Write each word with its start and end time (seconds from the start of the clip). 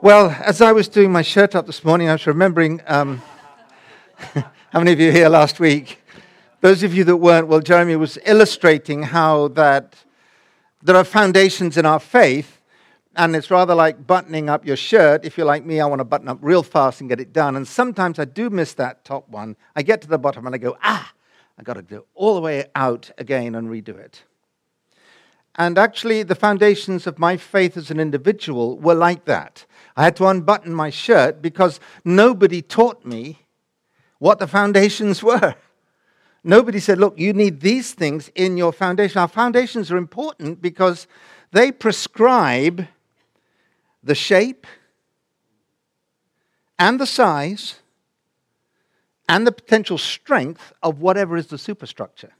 Well, 0.00 0.30
as 0.44 0.60
I 0.60 0.70
was 0.70 0.86
doing 0.86 1.10
my 1.10 1.22
shirt 1.22 1.56
up 1.56 1.66
this 1.66 1.84
morning, 1.84 2.08
I 2.08 2.12
was 2.12 2.24
remembering 2.24 2.80
um, 2.86 3.20
how 4.16 4.78
many 4.78 4.92
of 4.92 5.00
you 5.00 5.10
here 5.10 5.28
last 5.28 5.58
week? 5.58 6.00
Those 6.60 6.84
of 6.84 6.94
you 6.94 7.02
that 7.02 7.16
weren't, 7.16 7.48
well, 7.48 7.58
Jeremy 7.58 7.96
was 7.96 8.16
illustrating 8.24 9.02
how 9.02 9.48
that 9.48 9.96
there 10.84 10.94
are 10.94 11.02
foundations 11.02 11.76
in 11.76 11.84
our 11.84 11.98
faith, 11.98 12.60
and 13.16 13.34
it's 13.34 13.50
rather 13.50 13.74
like 13.74 14.06
buttoning 14.06 14.48
up 14.48 14.64
your 14.64 14.76
shirt. 14.76 15.24
If 15.24 15.36
you're 15.36 15.44
like 15.48 15.64
me, 15.64 15.80
I 15.80 15.86
want 15.86 15.98
to 15.98 16.04
button 16.04 16.28
up 16.28 16.38
real 16.42 16.62
fast 16.62 17.00
and 17.00 17.10
get 17.10 17.18
it 17.18 17.32
done. 17.32 17.56
And 17.56 17.66
sometimes 17.66 18.20
I 18.20 18.24
do 18.24 18.50
miss 18.50 18.74
that 18.74 19.04
top 19.04 19.28
one. 19.28 19.56
I 19.74 19.82
get 19.82 20.00
to 20.02 20.08
the 20.08 20.16
bottom 20.16 20.46
and 20.46 20.54
I 20.54 20.58
go, 20.58 20.78
ah, 20.80 21.12
I've 21.58 21.64
got 21.64 21.74
to 21.74 21.82
go 21.82 22.06
all 22.14 22.36
the 22.36 22.40
way 22.40 22.66
out 22.76 23.10
again 23.18 23.56
and 23.56 23.68
redo 23.68 23.98
it. 23.98 24.22
And 25.58 25.76
actually, 25.76 26.22
the 26.22 26.36
foundations 26.36 27.08
of 27.08 27.18
my 27.18 27.36
faith 27.36 27.76
as 27.76 27.90
an 27.90 27.98
individual 27.98 28.78
were 28.78 28.94
like 28.94 29.24
that. 29.24 29.66
I 29.96 30.04
had 30.04 30.14
to 30.16 30.26
unbutton 30.26 30.72
my 30.72 30.88
shirt 30.88 31.42
because 31.42 31.80
nobody 32.04 32.62
taught 32.62 33.04
me 33.04 33.40
what 34.20 34.38
the 34.38 34.46
foundations 34.46 35.20
were. 35.30 35.56
Nobody 36.44 36.78
said, 36.78 36.98
look, 36.98 37.18
you 37.18 37.32
need 37.32 37.60
these 37.60 37.92
things 37.92 38.30
in 38.36 38.56
your 38.56 38.72
foundation. 38.72 39.20
Our 39.20 39.26
foundations 39.26 39.90
are 39.90 39.96
important 39.96 40.62
because 40.62 41.08
they 41.50 41.72
prescribe 41.72 42.86
the 44.04 44.14
shape 44.14 44.64
and 46.78 47.00
the 47.00 47.06
size 47.06 47.80
and 49.28 49.44
the 49.44 49.52
potential 49.52 49.98
strength 49.98 50.72
of 50.84 51.00
whatever 51.00 51.36
is 51.36 51.48
the 51.48 51.58
superstructure. 51.58 52.32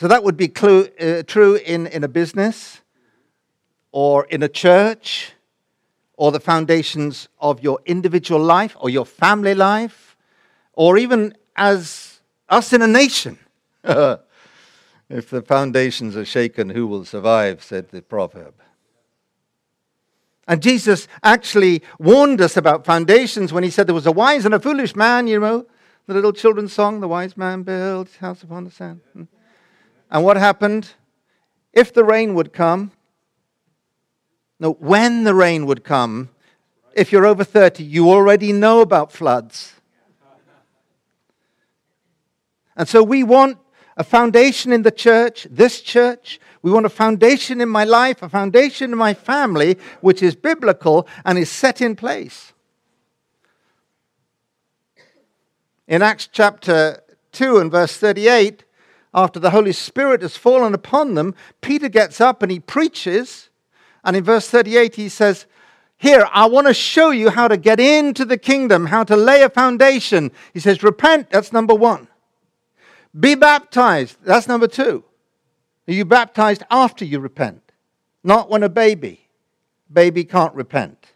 So 0.00 0.08
that 0.08 0.24
would 0.24 0.38
be 0.38 0.48
clue, 0.48 0.88
uh, 0.98 1.24
true 1.24 1.56
in, 1.56 1.86
in 1.86 2.04
a 2.04 2.08
business 2.08 2.80
or 3.92 4.24
in 4.24 4.42
a 4.42 4.48
church 4.48 5.32
or 6.16 6.32
the 6.32 6.40
foundations 6.40 7.28
of 7.38 7.62
your 7.62 7.80
individual 7.84 8.40
life 8.40 8.74
or 8.80 8.88
your 8.88 9.04
family 9.04 9.54
life 9.54 10.16
or 10.72 10.96
even 10.96 11.34
as 11.54 12.22
us 12.48 12.72
in 12.72 12.80
a 12.80 12.86
nation. 12.86 13.38
if 13.84 15.28
the 15.28 15.42
foundations 15.46 16.16
are 16.16 16.24
shaken, 16.24 16.70
who 16.70 16.86
will 16.86 17.04
survive? 17.04 17.62
said 17.62 17.90
the 17.90 18.00
proverb. 18.00 18.54
And 20.48 20.62
Jesus 20.62 21.08
actually 21.22 21.82
warned 21.98 22.40
us 22.40 22.56
about 22.56 22.86
foundations 22.86 23.52
when 23.52 23.64
he 23.64 23.70
said 23.70 23.86
there 23.86 23.94
was 23.94 24.06
a 24.06 24.12
wise 24.12 24.46
and 24.46 24.54
a 24.54 24.60
foolish 24.60 24.96
man, 24.96 25.26
you 25.26 25.38
know, 25.38 25.66
the 26.06 26.14
little 26.14 26.32
children's 26.32 26.72
song, 26.72 27.00
The 27.00 27.08
Wise 27.08 27.36
Man 27.36 27.64
Built 27.64 28.16
House 28.16 28.42
Upon 28.42 28.64
the 28.64 28.70
Sand. 28.70 29.00
Hmm. 29.12 29.24
And 30.10 30.24
what 30.24 30.36
happened? 30.36 30.94
If 31.72 31.92
the 31.92 32.04
rain 32.04 32.34
would 32.34 32.52
come, 32.52 32.92
no, 34.58 34.72
when 34.72 35.24
the 35.24 35.34
rain 35.34 35.66
would 35.66 35.84
come, 35.84 36.30
if 36.94 37.12
you're 37.12 37.26
over 37.26 37.44
30, 37.44 37.84
you 37.84 38.10
already 38.10 38.52
know 38.52 38.80
about 38.80 39.12
floods. 39.12 39.74
And 42.76 42.88
so 42.88 43.02
we 43.02 43.22
want 43.22 43.58
a 43.96 44.04
foundation 44.04 44.72
in 44.72 44.82
the 44.82 44.90
church, 44.90 45.46
this 45.50 45.80
church. 45.80 46.40
We 46.62 46.70
want 46.70 46.86
a 46.86 46.90
foundation 46.90 47.60
in 47.60 47.68
my 47.68 47.84
life, 47.84 48.22
a 48.22 48.28
foundation 48.28 48.92
in 48.92 48.98
my 48.98 49.14
family, 49.14 49.76
which 50.00 50.22
is 50.22 50.34
biblical 50.34 51.06
and 51.24 51.38
is 51.38 51.50
set 51.50 51.80
in 51.80 51.96
place. 51.96 52.52
In 55.86 56.02
Acts 56.02 56.28
chapter 56.30 57.02
2 57.32 57.58
and 57.58 57.70
verse 57.70 57.96
38, 57.96 58.64
after 59.12 59.40
the 59.40 59.50
Holy 59.50 59.72
Spirit 59.72 60.22
has 60.22 60.36
fallen 60.36 60.74
upon 60.74 61.14
them, 61.14 61.34
Peter 61.60 61.88
gets 61.88 62.20
up 62.20 62.42
and 62.42 62.50
he 62.50 62.60
preaches. 62.60 63.48
And 64.04 64.16
in 64.16 64.24
verse 64.24 64.48
38, 64.48 64.94
he 64.94 65.08
says, 65.08 65.46
Here, 65.96 66.28
I 66.32 66.46
want 66.46 66.68
to 66.68 66.74
show 66.74 67.10
you 67.10 67.30
how 67.30 67.48
to 67.48 67.56
get 67.56 67.80
into 67.80 68.24
the 68.24 68.38
kingdom, 68.38 68.86
how 68.86 69.04
to 69.04 69.16
lay 69.16 69.42
a 69.42 69.50
foundation. 69.50 70.30
He 70.54 70.60
says, 70.60 70.82
Repent, 70.82 71.30
that's 71.30 71.52
number 71.52 71.74
one. 71.74 72.08
Be 73.18 73.34
baptized, 73.34 74.16
that's 74.22 74.46
number 74.46 74.68
two. 74.68 75.04
Are 75.88 75.92
you 75.92 76.04
baptized 76.04 76.62
after 76.70 77.04
you 77.04 77.18
repent? 77.18 77.72
Not 78.22 78.48
when 78.48 78.62
a 78.62 78.68
baby. 78.68 79.28
Baby 79.92 80.24
can't 80.24 80.54
repent. 80.54 81.12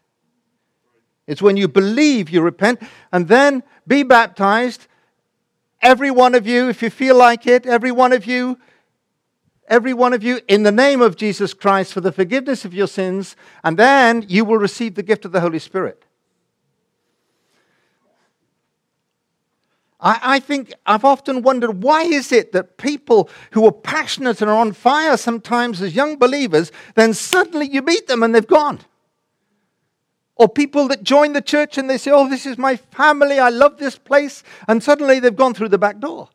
It's 1.26 1.40
when 1.40 1.56
you 1.56 1.68
believe 1.68 2.28
you 2.28 2.42
repent, 2.42 2.82
and 3.12 3.28
then 3.28 3.62
be 3.86 4.02
baptized 4.02 4.88
Every 5.84 6.10
one 6.10 6.34
of 6.34 6.46
you, 6.46 6.70
if 6.70 6.82
you 6.82 6.88
feel 6.88 7.14
like 7.14 7.46
it, 7.46 7.66
every 7.66 7.92
one 7.92 8.14
of 8.14 8.24
you, 8.24 8.58
every 9.68 9.92
one 9.92 10.14
of 10.14 10.24
you, 10.24 10.40
in 10.48 10.62
the 10.62 10.72
name 10.72 11.02
of 11.02 11.14
Jesus 11.14 11.52
Christ 11.52 11.92
for 11.92 12.00
the 12.00 12.10
forgiveness 12.10 12.64
of 12.64 12.72
your 12.72 12.86
sins, 12.86 13.36
and 13.62 13.76
then 13.76 14.24
you 14.26 14.46
will 14.46 14.56
receive 14.56 14.94
the 14.94 15.02
gift 15.02 15.26
of 15.26 15.32
the 15.32 15.42
Holy 15.42 15.58
Spirit. 15.58 16.06
I, 20.00 20.20
I, 20.22 20.40
think 20.40 20.72
I've 20.86 21.04
often 21.04 21.42
wondered 21.42 21.82
why 21.82 22.04
is 22.04 22.32
it 22.32 22.52
that 22.52 22.78
people 22.78 23.28
who 23.50 23.66
are 23.66 23.72
passionate 23.72 24.40
and 24.40 24.50
are 24.50 24.56
on 24.56 24.72
fire 24.72 25.18
sometimes 25.18 25.82
as 25.82 25.94
young 25.94 26.16
believers, 26.16 26.72
then 26.94 27.12
suddenly 27.12 27.68
you 27.68 27.82
meet 27.82 28.06
them 28.06 28.22
and 28.22 28.34
they've 28.34 28.46
gone. 28.46 28.80
Or 30.36 30.48
people 30.48 30.88
that 30.88 31.04
join 31.04 31.32
the 31.32 31.40
church 31.40 31.78
and 31.78 31.88
they 31.88 31.98
say, 31.98 32.10
Oh, 32.10 32.28
this 32.28 32.46
is 32.46 32.58
my 32.58 32.76
family, 32.76 33.38
I 33.38 33.50
love 33.50 33.78
this 33.78 33.96
place, 33.96 34.42
and 34.66 34.82
suddenly 34.82 35.20
they've 35.20 35.34
gone 35.34 35.54
through 35.54 35.68
the 35.68 35.78
back 35.78 36.00
door. 36.00 36.28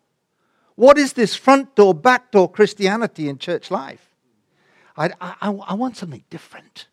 What 0.76 0.98
is 0.98 1.14
this 1.14 1.36
front 1.36 1.76
door, 1.76 1.94
back 1.94 2.32
door 2.32 2.50
Christianity 2.50 3.28
in 3.28 3.38
church 3.38 3.70
life? 3.70 4.16
I, 4.96 5.12
I, 5.20 5.50
I 5.50 5.74
want 5.74 5.98
something 5.98 6.24
different. 6.30 6.88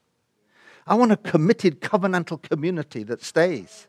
I 0.87 0.95
want 0.95 1.13
a 1.13 1.17
committed 1.17 1.81
covenantal 1.81 2.43
community 2.43 3.03
that 3.05 3.23
stays. 3.23 3.87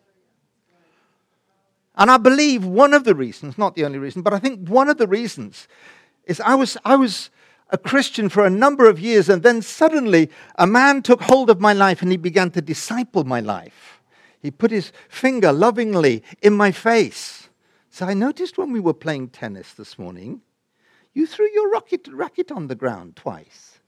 And 1.96 2.12
I 2.12 2.18
believe 2.18 2.64
one 2.64 2.94
of 2.94 3.04
the 3.04 3.16
reasons, 3.16 3.58
not 3.58 3.76
the 3.76 3.86
only 3.86 3.98
reason, 3.98 4.22
but 4.22 4.34
I 4.34 4.40
think 4.40 4.70
one 4.70 4.90
of 4.90 4.98
the 4.98 5.08
reasons 5.08 5.68
is 6.26 6.40
I 6.42 6.54
was, 6.54 6.78
I 6.86 6.96
was 6.96 7.32
a 7.70 7.78
Christian 7.78 8.30
for 8.30 8.46
a 8.46 8.50
number 8.50 8.88
of 8.88 9.00
years, 9.00 9.30
and 9.30 9.44
then 9.44 9.62
suddenly 9.62 10.30
a 10.56 10.66
man 10.68 11.02
took 11.02 11.22
hold 11.22 11.50
of 11.50 11.60
my 11.60 11.74
life 11.74 12.02
and 12.02 12.12
he 12.12 12.18
began 12.18 12.52
to 12.52 12.62
disciple 12.62 13.24
my 13.24 13.40
life. 13.40 14.02
He 14.40 14.52
put 14.52 14.72
his 14.72 14.92
finger 15.10 15.52
lovingly 15.52 16.24
in 16.42 16.54
my 16.54 16.72
face. 16.72 17.50
So 17.90 18.06
I 18.06 18.14
noticed 18.14 18.58
when 18.58 18.72
we 18.72 18.80
were 18.80 18.94
playing 18.94 19.30
tennis 19.30 19.74
this 19.74 19.98
morning, 19.98 20.42
you 21.14 21.26
threw 21.26 21.50
your 21.52 21.70
rocket, 21.70 22.08
racket 22.08 22.52
on 22.52 22.68
the 22.68 22.76
ground 22.76 23.16
twice. 23.16 23.80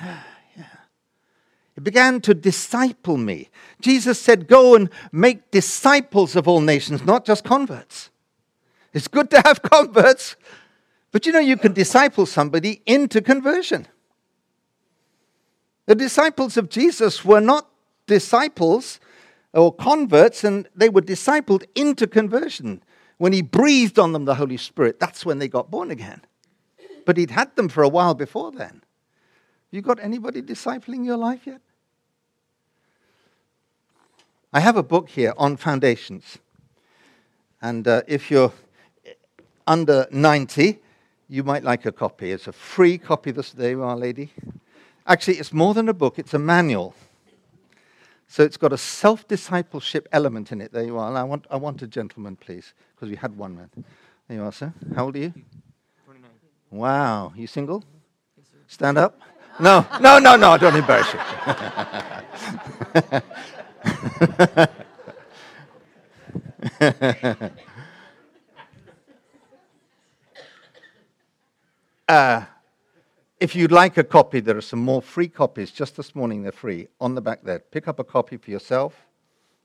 yeah. 0.00 0.22
Began 1.82 2.20
to 2.22 2.34
disciple 2.34 3.16
me. 3.16 3.48
Jesus 3.80 4.20
said, 4.20 4.48
Go 4.48 4.74
and 4.74 4.90
make 5.12 5.50
disciples 5.50 6.36
of 6.36 6.46
all 6.46 6.60
nations, 6.60 7.04
not 7.04 7.24
just 7.24 7.42
converts. 7.42 8.10
It's 8.92 9.08
good 9.08 9.30
to 9.30 9.40
have 9.44 9.62
converts, 9.70 10.36
but 11.12 11.26
you 11.26 11.32
know, 11.32 11.40
you 11.40 11.56
can 11.56 11.72
disciple 11.72 12.26
somebody 12.26 12.82
into 12.86 13.20
conversion. 13.20 13.86
The 15.86 15.94
disciples 15.94 16.56
of 16.56 16.68
Jesus 16.68 17.24
were 17.24 17.40
not 17.40 17.68
disciples 18.06 19.00
or 19.52 19.74
converts, 19.74 20.44
and 20.44 20.68
they 20.74 20.88
were 20.88 21.02
discipled 21.02 21.64
into 21.74 22.06
conversion. 22.06 22.82
When 23.18 23.32
he 23.32 23.42
breathed 23.42 23.98
on 23.98 24.12
them 24.12 24.24
the 24.24 24.36
Holy 24.36 24.56
Spirit, 24.56 25.00
that's 25.00 25.26
when 25.26 25.38
they 25.38 25.48
got 25.48 25.70
born 25.70 25.90
again. 25.90 26.22
But 27.04 27.16
he'd 27.16 27.32
had 27.32 27.56
them 27.56 27.68
for 27.68 27.82
a 27.82 27.88
while 27.88 28.14
before 28.14 28.52
then. 28.52 28.82
You 29.70 29.82
got 29.82 29.98
anybody 30.00 30.42
discipling 30.42 31.04
your 31.04 31.16
life 31.16 31.46
yet? 31.46 31.60
I 34.52 34.60
have 34.60 34.76
a 34.76 34.82
book 34.82 35.08
here 35.08 35.32
on 35.36 35.56
foundations. 35.56 36.38
And 37.62 37.86
uh, 37.86 38.02
if 38.06 38.30
you're 38.30 38.52
under 39.66 40.06
90, 40.10 40.78
you 41.30 41.44
might 41.44 41.62
like 41.62 41.86
a 41.86 41.92
copy. 41.92 42.32
It's 42.32 42.48
a 42.48 42.52
free 42.52 42.98
copy 42.98 43.30
this 43.30 43.52
day, 43.52 43.74
our 43.74 43.96
lady. 43.96 44.32
Actually, 45.06 45.38
it's 45.38 45.52
more 45.52 45.74
than 45.74 45.88
a 45.88 45.94
book, 45.94 46.18
it's 46.18 46.34
a 46.34 46.38
manual. 46.38 46.94
So 48.26 48.42
it's 48.42 48.56
got 48.56 48.72
a 48.72 48.78
self 48.78 49.26
discipleship 49.28 50.08
element 50.12 50.52
in 50.52 50.60
it. 50.60 50.72
There 50.72 50.84
you 50.84 50.98
are. 50.98 51.08
And 51.08 51.16
I 51.16 51.22
want, 51.22 51.46
I 51.50 51.56
want 51.56 51.82
a 51.82 51.86
gentleman, 51.86 52.36
please, 52.36 52.74
because 52.94 53.08
we 53.08 53.16
had 53.16 53.36
one 53.36 53.56
man. 53.56 53.70
There 54.28 54.38
you 54.38 54.42
are, 54.42 54.52
sir. 54.52 54.72
How 54.94 55.06
old 55.06 55.16
are 55.16 55.20
you? 55.20 55.32
29. 56.04 56.30
Wow. 56.70 57.32
You 57.36 57.46
single? 57.46 57.84
Yes, 58.36 58.46
Stand 58.66 58.98
up? 58.98 59.18
No, 59.58 59.86
no, 60.00 60.18
no, 60.18 60.36
no, 60.36 60.58
don't 60.58 60.76
embarrass 60.76 61.12
you. 61.12 61.20
Uh, 72.10 72.44
if 73.38 73.54
you'd 73.54 73.70
like 73.70 73.96
a 73.96 74.02
copy, 74.02 74.40
there 74.40 74.56
are 74.56 74.60
some 74.60 74.80
more 74.80 75.00
free 75.00 75.28
copies 75.28 75.70
just 75.70 75.96
this 75.96 76.12
morning. 76.12 76.42
They're 76.42 76.50
free 76.50 76.88
on 77.00 77.14
the 77.14 77.20
back 77.20 77.44
there. 77.44 77.60
Pick 77.60 77.86
up 77.86 78.00
a 78.00 78.04
copy 78.04 78.36
for 78.36 78.50
yourself 78.50 79.06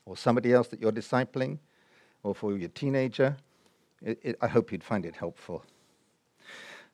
or 0.04 0.16
somebody 0.16 0.52
else 0.52 0.68
that 0.68 0.80
you're 0.80 0.92
discipling 0.92 1.58
or 2.22 2.36
for 2.36 2.56
your 2.56 2.68
teenager. 2.68 3.36
It, 4.00 4.20
it, 4.22 4.38
I 4.40 4.46
hope 4.46 4.70
you'd 4.70 4.84
find 4.84 5.04
it 5.04 5.16
helpful. 5.16 5.64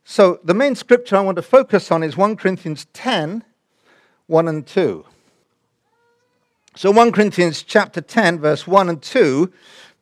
So, 0.05 0.41
the 0.43 0.55
main 0.55 0.75
scripture 0.75 1.17
I 1.17 1.21
want 1.21 1.37
to 1.37 1.43
focus 1.43 1.91
on 1.91 2.03
is 2.03 2.17
1 2.17 2.37
Corinthians 2.37 2.87
10 2.95 3.45
1 4.29 4.49
and 4.49 4.67
2. 4.67 5.05
So 6.77 6.91
1 6.91 7.13
Corinthians 7.13 7.63
chapter 7.63 8.01
10 8.01 8.39
verse 8.39 8.67
1 8.67 8.89
and 8.89 9.03
2, 9.03 9.53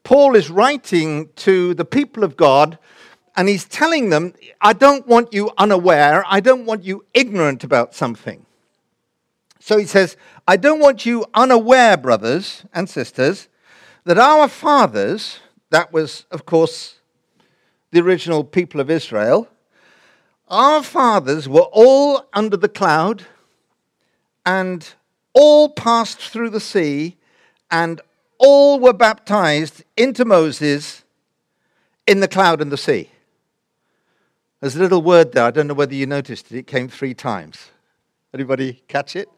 Paul 0.04 0.36
is 0.36 0.48
writing 0.48 1.28
to 1.34 1.74
the 1.74 1.84
people 1.84 2.22
of 2.22 2.36
God 2.36 2.78
and 3.36 3.48
he's 3.48 3.64
telling 3.64 4.10
them, 4.10 4.34
I 4.60 4.72
don't 4.72 5.06
want 5.06 5.32
you 5.32 5.50
unaware, 5.56 6.24
I 6.26 6.40
don't 6.40 6.64
want 6.64 6.84
you 6.84 7.04
ignorant 7.14 7.64
about 7.64 7.94
something. 7.94 8.44
So 9.60 9.78
he 9.78 9.86
says, 9.86 10.16
I 10.48 10.56
don't 10.56 10.80
want 10.80 11.06
you 11.06 11.26
unaware, 11.34 11.96
brothers 11.96 12.64
and 12.72 12.88
sisters, 12.88 13.48
that 14.04 14.18
our 14.18 14.48
fathers, 14.48 15.38
that 15.70 15.92
was, 15.92 16.24
of 16.30 16.46
course, 16.46 16.96
the 17.92 18.00
original 18.00 18.42
people 18.42 18.80
of 18.80 18.90
Israel, 18.90 19.48
our 20.48 20.82
fathers 20.82 21.48
were 21.48 21.68
all 21.72 22.26
under 22.32 22.56
the 22.56 22.68
cloud 22.68 23.24
and 24.44 24.94
all 25.32 25.68
passed 25.68 26.18
through 26.18 26.50
the 26.50 26.60
sea 26.60 27.16
and 27.70 28.00
all 28.38 28.80
were 28.80 28.92
baptized 28.92 29.84
into 29.96 30.24
Moses 30.24 31.04
in 32.06 32.20
the 32.20 32.28
cloud 32.28 32.60
and 32.60 32.72
the 32.72 32.76
sea. 32.76 33.10
There's 34.60 34.76
a 34.76 34.80
little 34.80 35.00
word 35.00 35.32
there. 35.32 35.44
I 35.44 35.50
don't 35.50 35.66
know 35.66 35.74
whether 35.74 35.94
you 35.94 36.06
noticed 36.06 36.52
it. 36.52 36.58
It 36.58 36.66
came 36.66 36.88
three 36.88 37.14
times. 37.14 37.70
Anybody 38.34 38.82
catch 38.88 39.16
it? 39.16 39.28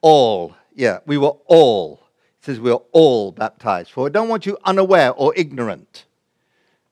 All. 0.00 0.54
Yeah, 0.74 1.00
we 1.04 1.18
were 1.18 1.34
all. 1.46 2.00
It 2.38 2.44
says 2.44 2.60
we 2.60 2.70
were 2.70 2.82
all 2.92 3.32
baptized. 3.32 3.90
For 3.90 4.06
I 4.06 4.10
don't 4.10 4.28
want 4.28 4.46
you 4.46 4.56
unaware 4.64 5.12
or 5.12 5.32
ignorant. 5.36 6.04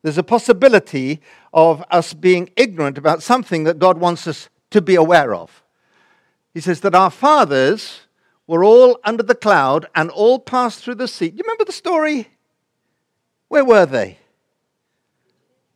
There's 0.03 0.19
a 0.19 0.25
possibility 0.25 1.21
of 1.53 1.85
us 1.91 2.13
being 2.13 2.51
ignorant 2.57 2.99
about 2.99 3.23
something 3.23 3.65
that 3.65 3.79
God 3.79 3.99
wants 3.99 4.27
us 4.27 4.49
to 4.71 4.83
be 4.83 4.97
aware 4.97 5.33
of. 5.33 5.63
He 6.53 6.61
says 6.61 6.81
that 6.81 6.95
our 6.95 7.11
fathers 7.11 8.01
were 8.47 8.65
all 8.65 8.99
under 9.05 9.23
the 9.23 9.35
cloud 9.35 9.87
and 9.95 10.11
all 10.11 10.39
passed 10.39 10.83
through 10.83 10.97
the 10.97 11.09
sea. 11.09 11.31
Do 11.31 11.37
you 11.37 11.43
remember 11.45 11.65
the 11.65 11.73
story? 11.73 12.29
Where 13.49 13.65
were 13.65 13.87
they? 13.87 14.19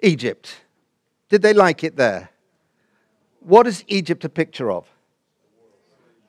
Egypt. 0.03 0.57
Did 1.29 1.43
they 1.43 1.53
like 1.53 1.85
it 1.85 1.97
there? 1.97 2.31
What 3.41 3.67
is 3.67 3.85
Egypt 3.87 4.25
a 4.25 4.29
picture 4.29 4.71
of? 4.71 4.87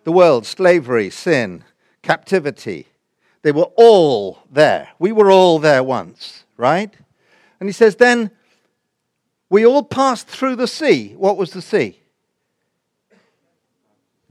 The 0.04 0.12
world, 0.12 0.46
slavery, 0.46 1.10
sin, 1.10 1.64
captivity. 2.02 2.88
They 3.42 3.52
were 3.52 3.70
all 3.76 4.40
there. 4.52 4.90
We 5.00 5.12
were 5.12 5.32
all 5.32 5.60
there 5.60 5.84
once, 5.84 6.44
right? 6.58 6.94
And 7.60 7.68
he 7.68 7.74
says, 7.74 7.96
then 7.96 8.32
we 9.50 9.66
all 9.66 9.84
passed 9.84 10.28
through 10.28 10.56
the 10.56 10.68
sea. 10.68 11.14
What 11.18 11.38
was 11.38 11.52
the 11.52 11.62
sea? 11.62 12.00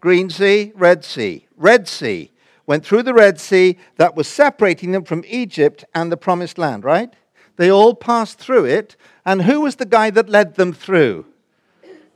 Green 0.01 0.31
Sea, 0.31 0.73
Red 0.75 1.05
Sea. 1.05 1.47
Red 1.57 1.89
Sea. 1.89 2.31
Went 2.67 2.85
through 2.85 3.03
the 3.03 3.15
Red 3.15 3.41
Sea 3.41 3.79
that 3.97 4.15
was 4.15 4.29
separating 4.29 4.93
them 4.93 5.05
from 5.05 5.25
Egypt 5.27 5.85
and 5.95 6.13
the 6.13 6.17
promised 6.17 6.59
land, 6.59 6.85
right? 6.85 7.13
They 7.59 7.71
all 7.71 7.95
passed 7.95 8.39
through 8.39 8.65
it. 8.67 8.97
And 9.27 9.43
who 9.43 9.61
was 9.61 9.77
the 9.77 9.85
guy 9.85 10.11
that 10.11 10.31
led 10.31 10.55
them 10.55 10.73
through? 10.73 11.27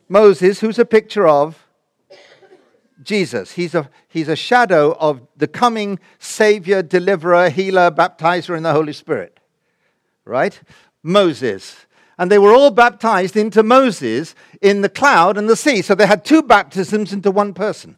Moses, 0.08 0.60
who's 0.60 0.78
a 0.78 0.84
picture 0.84 1.26
of 1.26 1.66
Jesus. 3.02 3.52
He's 3.52 3.74
a, 3.74 3.90
he's 4.08 4.28
a 4.28 4.36
shadow 4.36 4.92
of 5.00 5.20
the 5.36 5.48
coming 5.48 5.98
Savior, 6.20 6.80
deliverer, 6.80 7.50
healer, 7.50 7.90
baptizer 7.90 8.56
in 8.56 8.62
the 8.62 8.72
Holy 8.72 8.92
Spirit. 8.92 9.40
Right? 10.24 10.60
Moses. 11.02 11.86
And 12.16 12.30
they 12.30 12.38
were 12.38 12.54
all 12.54 12.70
baptized 12.70 13.36
into 13.36 13.64
Moses 13.64 14.36
in 14.60 14.82
the 14.82 14.88
cloud 14.88 15.36
and 15.36 15.50
the 15.50 15.56
sea. 15.56 15.82
So 15.82 15.96
they 15.96 16.06
had 16.06 16.24
two 16.24 16.42
baptisms 16.42 17.12
into 17.12 17.32
one 17.32 17.52
person. 17.52 17.96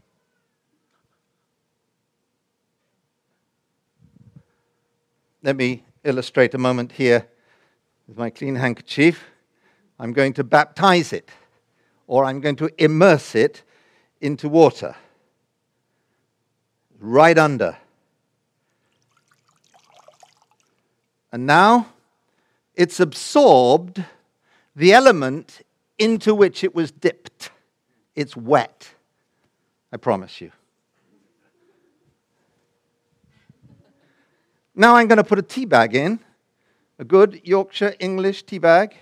Let 5.43 5.57
me 5.57 5.85
illustrate 6.05 6.55
a 6.55 6.59
moment 6.59 6.93
here 6.93 7.29
with 8.07 8.17
my 8.19 8.31
clean 8.31 8.57
handkerchief. 8.57 9.25
I'm 9.99 10.13
going 10.13 10.33
to 10.35 10.45
baptize 10.45 11.13
it, 11.13 11.31
or 12.07 12.25
I'm 12.25 12.41
going 12.41 12.57
to 12.57 12.71
immerse 12.83 13.35
it 13.35 13.63
into 14.21 14.49
water. 14.49 14.97
Right 16.99 17.37
under. 17.39 17.77
And 21.33 21.47
now 21.47 21.89
it's 22.75 23.01
absorbed 23.01 24.05
the 24.77 24.93
element 24.93 25.63
into 25.99 26.35
which 26.35 26.65
it 26.65 26.75
was 26.75 26.91
dipped. 26.91 27.51
It's 28.15 28.37
wet, 28.37 28.95
I 29.93 29.97
promise 29.97 30.41
you. 30.41 30.53
Now 34.75 34.97
I'm 34.97 35.07
going 35.07 35.19
to 35.19 35.25
put 35.25 35.39
a 35.39 35.43
tea 35.43 35.65
bag 35.65 35.95
in, 35.95 36.19
a 36.99 37.05
good 37.05 37.41
Yorkshire 37.43 37.95
English 37.99 38.45
tea 38.45 38.59
bag. 38.59 38.95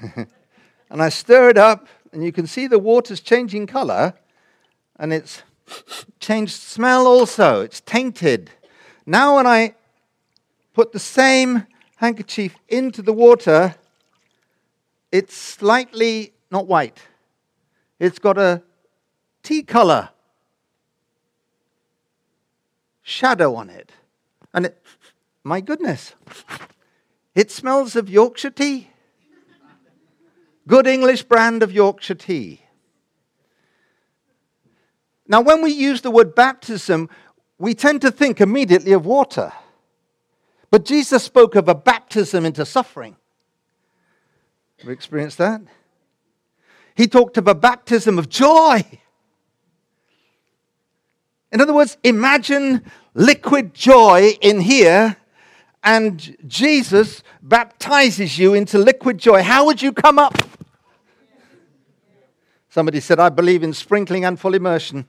and 0.16 1.02
I 1.02 1.08
stir 1.10 1.50
it 1.50 1.58
up, 1.58 1.88
and 2.12 2.24
you 2.24 2.32
can 2.32 2.46
see 2.46 2.66
the 2.66 2.78
water's 2.78 3.20
changing 3.20 3.66
color, 3.66 4.14
and 4.98 5.12
it's 5.12 5.42
changed 6.20 6.54
smell 6.54 7.06
also. 7.06 7.60
It's 7.60 7.80
tainted. 7.80 8.50
Now, 9.04 9.36
when 9.36 9.46
I 9.46 9.74
put 10.72 10.92
the 10.92 10.98
same 10.98 11.66
handkerchief 11.96 12.56
into 12.68 13.02
the 13.02 13.12
water, 13.12 13.74
it's 15.12 15.36
slightly 15.36 16.32
not 16.50 16.66
white. 16.66 17.00
It's 17.98 18.18
got 18.18 18.38
a 18.38 18.62
tea 19.42 19.62
color 19.62 20.10
shadow 23.02 23.54
on 23.54 23.70
it. 23.70 23.92
And 24.52 24.66
it, 24.66 24.82
my 25.46 25.60
goodness, 25.60 26.14
it 27.36 27.52
smells 27.52 27.94
of 27.94 28.10
Yorkshire 28.10 28.50
tea. 28.50 28.90
Good 30.66 30.88
English 30.88 31.22
brand 31.22 31.62
of 31.62 31.70
Yorkshire 31.70 32.16
tea. 32.16 32.62
Now, 35.28 35.40
when 35.40 35.62
we 35.62 35.70
use 35.70 36.00
the 36.00 36.10
word 36.10 36.34
baptism, 36.34 37.08
we 37.58 37.74
tend 37.74 38.00
to 38.00 38.10
think 38.10 38.40
immediately 38.40 38.90
of 38.92 39.06
water. 39.06 39.52
But 40.72 40.84
Jesus 40.84 41.22
spoke 41.22 41.54
of 41.54 41.68
a 41.68 41.76
baptism 41.76 42.44
into 42.44 42.66
suffering. 42.66 43.16
Have 44.78 44.86
you 44.86 44.92
experienced 44.92 45.38
that? 45.38 45.60
He 46.96 47.06
talked 47.06 47.38
of 47.38 47.46
a 47.46 47.54
baptism 47.54 48.18
of 48.18 48.28
joy. 48.28 48.84
In 51.52 51.60
other 51.60 51.72
words, 51.72 51.98
imagine 52.02 52.82
liquid 53.14 53.74
joy 53.74 54.32
in 54.40 54.60
here, 54.60 55.16
and 55.86 56.36
Jesus 56.48 57.22
baptizes 57.40 58.36
you 58.36 58.54
into 58.54 58.76
liquid 58.76 59.18
joy. 59.18 59.42
How 59.44 59.64
would 59.66 59.80
you 59.80 59.92
come 59.92 60.18
up? 60.18 60.36
Somebody 62.68 62.98
said, 62.98 63.20
I 63.20 63.28
believe 63.28 63.62
in 63.62 63.72
sprinkling 63.72 64.24
and 64.24 64.38
full 64.38 64.54
immersion. 64.54 65.06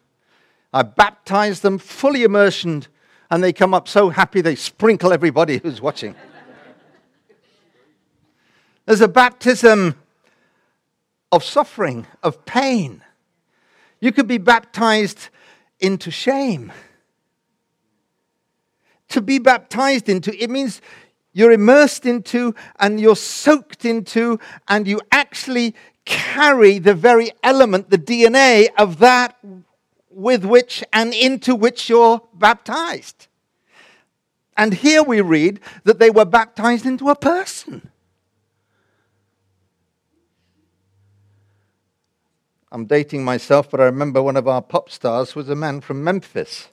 I 0.71 0.83
baptize 0.83 1.61
them 1.61 1.79
fully 1.79 2.23
immersioned 2.23 2.89
and 3.31 3.43
they 3.43 3.51
come 3.51 3.73
up 3.73 3.87
so 3.87 4.09
happy 4.09 4.39
they 4.39 4.53
sprinkle 4.53 5.11
everybody 5.11 5.57
who's 5.57 5.81
watching. 5.81 6.13
There's 8.85 9.01
a 9.01 9.07
baptism 9.07 9.95
of 11.31 11.43
suffering, 11.43 12.05
of 12.21 12.45
pain. 12.45 13.01
You 13.99 14.11
could 14.11 14.27
be 14.27 14.37
baptized 14.37 15.29
into 15.79 16.11
shame. 16.11 16.71
To 19.09 19.21
be 19.21 19.39
baptized 19.39 20.09
into, 20.09 20.35
it 20.41 20.49
means 20.49 20.81
you're 21.33 21.51
immersed 21.51 22.05
into 22.05 22.55
and 22.79 22.99
you're 22.99 23.15
soaked 23.15 23.85
into, 23.85 24.39
and 24.67 24.87
you 24.87 24.99
actually 25.11 25.75
carry 26.03 26.79
the 26.79 26.93
very 26.93 27.31
element, 27.43 27.89
the 27.89 27.97
DNA 27.97 28.69
of 28.77 28.99
that 28.99 29.37
with 30.09 30.43
which 30.43 30.83
and 30.91 31.13
into 31.13 31.53
which 31.53 31.89
you're 31.89 32.21
baptized. 32.33 33.27
And 34.57 34.73
here 34.73 35.03
we 35.03 35.21
read 35.21 35.59
that 35.83 35.99
they 35.99 36.09
were 36.09 36.25
baptized 36.25 36.85
into 36.85 37.09
a 37.09 37.15
person. 37.15 37.91
I'm 42.71 42.85
dating 42.85 43.23
myself, 43.23 43.69
but 43.69 43.79
I 43.79 43.85
remember 43.85 44.21
one 44.21 44.35
of 44.35 44.47
our 44.47 44.61
pop 44.61 44.89
stars 44.89 45.35
was 45.35 45.49
a 45.49 45.55
man 45.55 45.81
from 45.81 46.03
Memphis. 46.03 46.69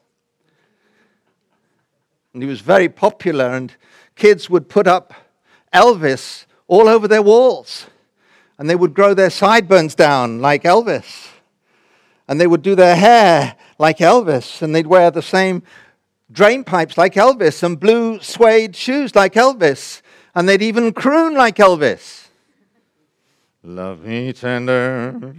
And 2.35 2.43
he 2.43 2.49
was 2.49 2.61
very 2.61 2.91
popular, 2.91 3.47
and 3.47 3.73
kids 4.17 4.51
would 4.51 4.69
put 4.69 4.87
up 4.87 5.15
Elvis 5.73 6.45
all 6.69 6.89
over 6.89 7.09
their 7.09 7.23
walls. 7.23 7.87
And 8.59 8.69
they 8.69 8.77
would 8.77 8.93
grow 8.93 9.15
their 9.15 9.31
sideburns 9.31 9.95
down 9.95 10.41
like 10.41 10.65
Elvis 10.65 11.31
and 12.29 12.41
they 12.41 12.47
would 12.47 12.63
do 12.63 12.75
their 12.75 12.97
hair 12.97 13.57
like 13.79 13.99
Elvis, 13.99 14.63
and 14.63 14.75
they'd 14.75 14.87
wear 14.87 15.11
the 15.11 15.23
same 15.23 15.63
drain 16.31 16.65
pipes 16.65 16.97
like 16.97 17.15
Elvis, 17.15 17.63
and 17.63 17.79
blue 17.79 18.21
suede 18.21 18.75
shoes 18.75 19.15
like 19.15 19.35
Elvis, 19.35 20.01
and 20.35 20.49
they'd 20.49 20.63
even 20.63 20.93
croon 20.93 21.35
like 21.35 21.57
Elvis. 21.57 22.29
Love 23.63 24.05
me 24.05 24.33
tender. 24.33 25.35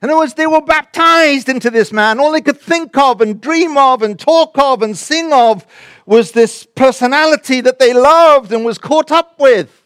In 0.00 0.10
other 0.10 0.18
words, 0.18 0.34
they 0.34 0.46
were 0.46 0.60
baptized 0.60 1.48
into 1.48 1.70
this 1.70 1.92
man. 1.92 2.20
All 2.20 2.30
they 2.30 2.40
could 2.40 2.60
think 2.60 2.96
of 2.96 3.20
and 3.20 3.40
dream 3.40 3.76
of 3.76 4.02
and 4.02 4.18
talk 4.18 4.56
of 4.56 4.82
and 4.82 4.96
sing 4.96 5.32
of 5.32 5.66
was 6.06 6.30
this 6.32 6.64
personality 6.64 7.60
that 7.60 7.80
they 7.80 7.92
loved 7.92 8.52
and 8.52 8.64
was 8.64 8.78
caught 8.78 9.10
up 9.10 9.40
with. 9.40 9.82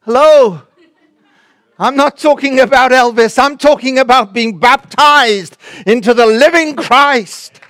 Hello? 0.00 0.62
I'm 1.78 1.94
not 1.94 2.16
talking 2.16 2.58
about 2.58 2.90
Elvis. 2.90 3.38
I'm 3.38 3.58
talking 3.58 3.98
about 3.98 4.32
being 4.32 4.58
baptized 4.58 5.56
into 5.86 6.14
the 6.14 6.26
living 6.26 6.74
Christ. 6.74 7.60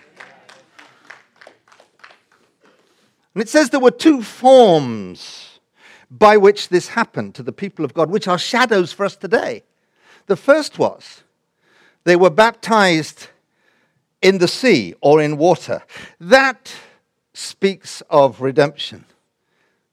And 3.34 3.42
it 3.42 3.48
says 3.48 3.70
there 3.70 3.80
were 3.80 3.90
two 3.90 4.22
forms 4.22 5.58
by 6.10 6.36
which 6.36 6.70
this 6.70 6.88
happened 6.88 7.34
to 7.34 7.42
the 7.42 7.52
people 7.52 7.84
of 7.84 7.92
God, 7.92 8.10
which 8.10 8.28
are 8.28 8.38
shadows 8.38 8.92
for 8.92 9.04
us 9.04 9.16
today. 9.16 9.64
The 10.26 10.36
first 10.36 10.78
was 10.78 11.22
they 12.04 12.16
were 12.16 12.30
baptized 12.30 13.28
in 14.22 14.38
the 14.38 14.48
sea 14.48 14.94
or 15.00 15.20
in 15.20 15.36
water. 15.36 15.82
That 16.18 16.74
speaks 17.32 18.02
of 18.10 18.40
redemption, 18.40 19.04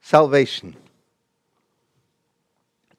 salvation, 0.02 0.76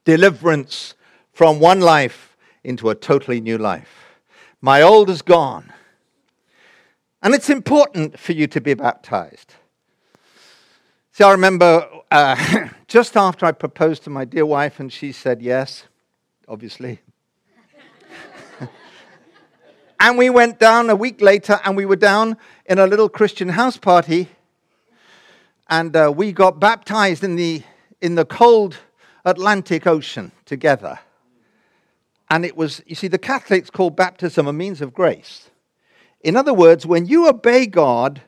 deliverance 0.05 0.95
from 1.33 1.61
one 1.61 1.81
life 1.81 2.37
into 2.63 2.91
a 2.91 2.95
totally 2.95 3.41
new 3.41 3.59
life. 3.59 4.21
My 4.61 4.83
old 4.83 5.11
is 5.11 5.23
gone. 5.23 5.73
And 7.23 7.35
it's 7.35 7.51
important 7.51 8.19
for 8.19 8.33
you 8.33 8.47
to 8.49 8.61
be 8.61 8.75
baptized. 8.75 9.55
See, 11.13 11.25
I 11.25 11.33
remember 11.33 11.89
uh, 12.11 12.69
just 12.89 13.17
after 13.17 13.47
I 13.47 13.53
proposed 13.53 14.05
to 14.05 14.11
my 14.11 14.25
dear 14.25 14.47
wife, 14.47 14.79
and 14.79 14.93
she 14.93 15.13
said 15.13 15.43
yes, 15.43 15.85
obviously. 16.47 17.01
And 20.07 20.17
we 20.17 20.31
went 20.31 20.61
down 20.61 20.89
a 20.89 20.95
week 20.95 21.21
later 21.21 21.59
and 21.65 21.77
we 21.77 21.85
were 21.85 21.97
down 21.97 22.37
in 22.67 22.79
a 22.79 22.87
little 22.87 23.09
Christian 23.09 23.49
house 23.49 23.77
party. 23.77 24.29
And 25.69 25.97
uh, 25.97 26.13
we 26.15 26.31
got 26.31 26.61
baptized 26.61 27.25
in 27.25 27.35
the, 27.35 27.65
in 28.01 28.15
the 28.15 28.25
cold 28.25 28.77
Atlantic 29.25 29.85
Ocean 29.85 30.31
together. 30.45 31.01
And 32.31 32.45
it 32.45 32.57
was, 32.57 32.85
you 32.87 32.95
see, 32.95 33.09
the 33.09 33.19
Catholics 33.19 33.69
call 33.69 33.91
baptism 33.91 34.47
a 34.47 34.53
means 34.53 34.81
of 34.81 34.95
grace. 34.95 35.51
In 36.21 36.37
other 36.37 36.55
words, 36.55 36.87
when 36.87 37.07
you 37.07 37.29
obey 37.29 37.67
God 37.67 38.23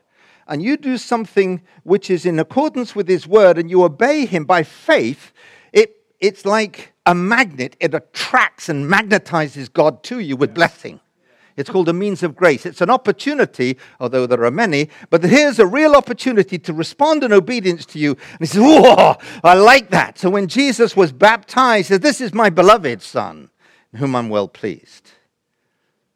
and 0.49 0.61
you 0.61 0.75
do 0.75 0.97
something 0.97 1.61
which 1.83 2.09
is 2.09 2.25
in 2.25 2.39
accordance 2.39 2.93
with 2.93 3.07
His 3.07 3.25
word 3.25 3.57
and 3.57 3.69
you 3.69 3.83
obey 3.83 4.25
Him 4.25 4.43
by 4.43 4.63
faith, 4.63 5.31
it, 5.71 5.95
it's 6.19 6.43
like 6.43 6.91
a 7.05 7.15
magnet. 7.15 7.77
It 7.79 7.93
attracts 7.93 8.67
and 8.67 8.91
magnetizes 8.91 9.71
God 9.71 10.03
to 10.03 10.19
you 10.19 10.35
with 10.35 10.53
blessing. 10.53 10.99
It's 11.59 11.69
called 11.69 11.89
a 11.89 11.93
means 11.93 12.23
of 12.23 12.37
grace. 12.37 12.65
It's 12.65 12.79
an 12.79 12.89
opportunity, 12.89 13.77
although 13.99 14.25
there 14.25 14.45
are 14.45 14.49
many, 14.49 14.89
but 15.09 15.21
here's 15.25 15.59
a 15.59 15.67
real 15.67 15.93
opportunity 15.93 16.57
to 16.57 16.71
respond 16.71 17.21
in 17.21 17.33
obedience 17.33 17.85
to 17.87 17.99
you. 17.99 18.11
And 18.11 18.39
he 18.39 18.45
says, 18.45 18.61
Whoa, 18.61 19.17
I 19.43 19.55
like 19.55 19.89
that. 19.89 20.17
So 20.17 20.29
when 20.29 20.47
Jesus 20.47 20.95
was 20.95 21.11
baptized, 21.11 21.89
he 21.89 21.95
said, 21.95 22.01
This 22.01 22.21
is 22.21 22.33
my 22.33 22.49
beloved 22.49 23.01
Son, 23.01 23.49
in 23.91 23.99
whom 23.99 24.15
I'm 24.15 24.29
well 24.29 24.47
pleased. 24.47 25.11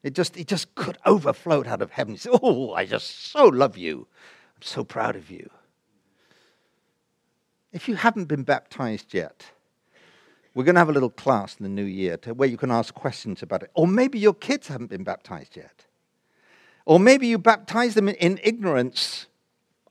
It 0.02 0.16
just, 0.16 0.38
it 0.38 0.48
just 0.48 0.74
could 0.76 0.98
overflow 1.06 1.66
out 1.66 1.82
of 1.82 1.92
heaven. 1.92 2.14
He 2.14 2.20
said, 2.20 2.40
Oh, 2.42 2.72
I 2.72 2.86
just 2.86 3.26
so 3.26 3.48
love 3.48 3.76
you. 3.78 4.08
I'm 4.56 4.62
so 4.62 4.86
proud 4.86 5.18
of 5.18 5.30
you. 5.30 5.50
If 7.74 7.90
you 7.90 7.96
haven't 7.96 8.30
been 8.30 8.44
baptized 8.44 9.14
yet, 9.14 9.44
we're 10.54 10.64
going 10.64 10.76
to 10.76 10.80
have 10.80 10.90
a 10.90 10.94
little 10.94 11.10
class 11.10 11.56
in 11.60 11.64
the 11.64 11.70
new 11.70 11.84
year 11.84 12.18
to, 12.18 12.34
where 12.34 12.48
you 12.48 12.58
can 12.58 12.72
ask 12.72 12.94
questions 12.94 13.42
about 13.42 13.64
it. 13.64 13.72
Or 13.74 13.88
maybe 13.88 14.20
your 14.20 14.34
kids 14.34 14.68
haven't 14.68 14.90
been 14.90 15.04
baptized 15.04 15.58
yet. 15.58 15.86
Or 16.86 17.00
maybe 17.00 17.28
you 17.28 17.38
baptize 17.38 17.96
them 17.96 18.10
in, 18.10 18.16
in 18.16 18.40
ignorance, 18.44 19.28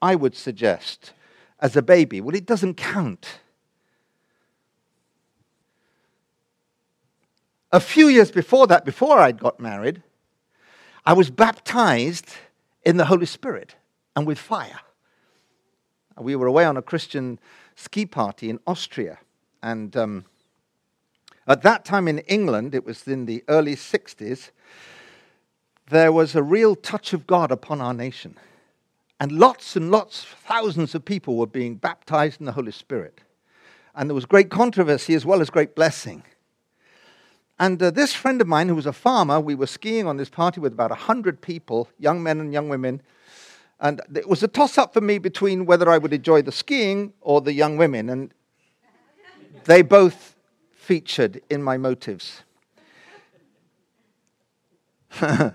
I 0.01 0.15
would 0.15 0.37
suggest, 0.37 1.13
as 1.59 1.77
a 1.77 1.83
baby. 1.83 2.21
Well, 2.21 2.37
it 2.37 2.47
doesn't 2.47 2.75
count. 2.75 3.41
A 7.73 7.81
few 7.81 8.09
years 8.09 8.31
before 8.31 8.67
that, 8.67 8.85
before 8.85 9.19
I'd 9.19 9.41
got 9.41 9.59
married, 9.59 10.03
I 11.07 11.15
was 11.15 11.31
baptized 11.31 12.35
in 12.85 12.99
the 12.99 13.07
Holy 13.07 13.27
Spirit 13.27 13.75
and 14.15 14.27
with 14.27 14.39
fire. 14.39 14.81
We 16.19 16.37
were 16.37 16.47
away 16.47 16.67
on 16.67 16.77
a 16.77 16.83
Christian 16.83 17.41
ski 17.75 18.05
party 18.05 18.51
in 18.51 18.61
Austria, 18.67 19.19
and 19.63 19.97
um, 19.97 20.27
at 21.53 21.63
that 21.63 21.85
time 21.85 22.09
in 22.09 22.19
England, 22.21 22.75
it 22.75 22.85
was 22.85 23.07
in 23.07 23.27
the 23.27 23.45
early 23.49 23.77
60s, 23.77 24.51
there 25.91 26.11
was 26.11 26.35
a 26.35 26.43
real 26.43 26.75
touch 26.75 27.13
of 27.13 27.27
God 27.27 27.53
upon 27.53 27.81
our 27.81 27.93
nation. 27.93 28.39
And 29.21 29.33
lots 29.33 29.77
and 29.77 29.91
lots, 29.91 30.25
thousands 30.25 30.95
of 30.95 31.05
people 31.05 31.37
were 31.37 31.47
being 31.47 31.77
baptized 31.77 32.41
in 32.41 32.47
the 32.47 32.53
Holy 32.53 32.73
Spirit. 32.73 33.21
And 33.95 34.09
there 34.09 34.15
was 34.15 34.25
great 34.25 34.51
controversy 34.51 35.15
as 35.15 35.27
well 35.27 35.41
as 35.41 35.51
great 35.51 35.77
blessing. 35.77 36.23
And 37.59 37.81
uh, 37.83 37.91
this 37.91 38.15
friend 38.15 38.41
of 38.41 38.49
mine, 38.49 38.69
who 38.69 38.75
was 38.75 38.87
a 38.87 38.93
farmer, 38.93 39.39
we 39.39 39.55
were 39.55 39.67
skiing 39.67 40.07
on 40.07 40.17
this 40.17 40.31
party 40.31 40.61
with 40.61 40.73
about 40.73 40.91
100 40.91 41.41
people, 41.41 41.89
young 41.99 42.23
men 42.23 42.41
and 42.41 42.53
young 42.53 42.69
women. 42.69 43.03
And 43.79 44.01
it 44.15 44.29
was 44.29 44.43
a 44.43 44.49
toss 44.49 44.79
up 44.79 44.95
for 44.95 45.01
me 45.01 45.19
between 45.19 45.67
whether 45.67 45.91
I 45.91 45.99
would 45.99 46.13
enjoy 46.13 46.43
the 46.43 46.51
skiing 46.51 47.13
or 47.21 47.41
the 47.41 47.53
young 47.53 47.77
women. 47.77 48.09
And 48.09 48.35
they 49.65 49.83
both 49.83 50.32
featured 50.83 51.41
in 51.49 51.63
my 51.63 51.79
motives. 51.79 52.43
and 55.21 55.55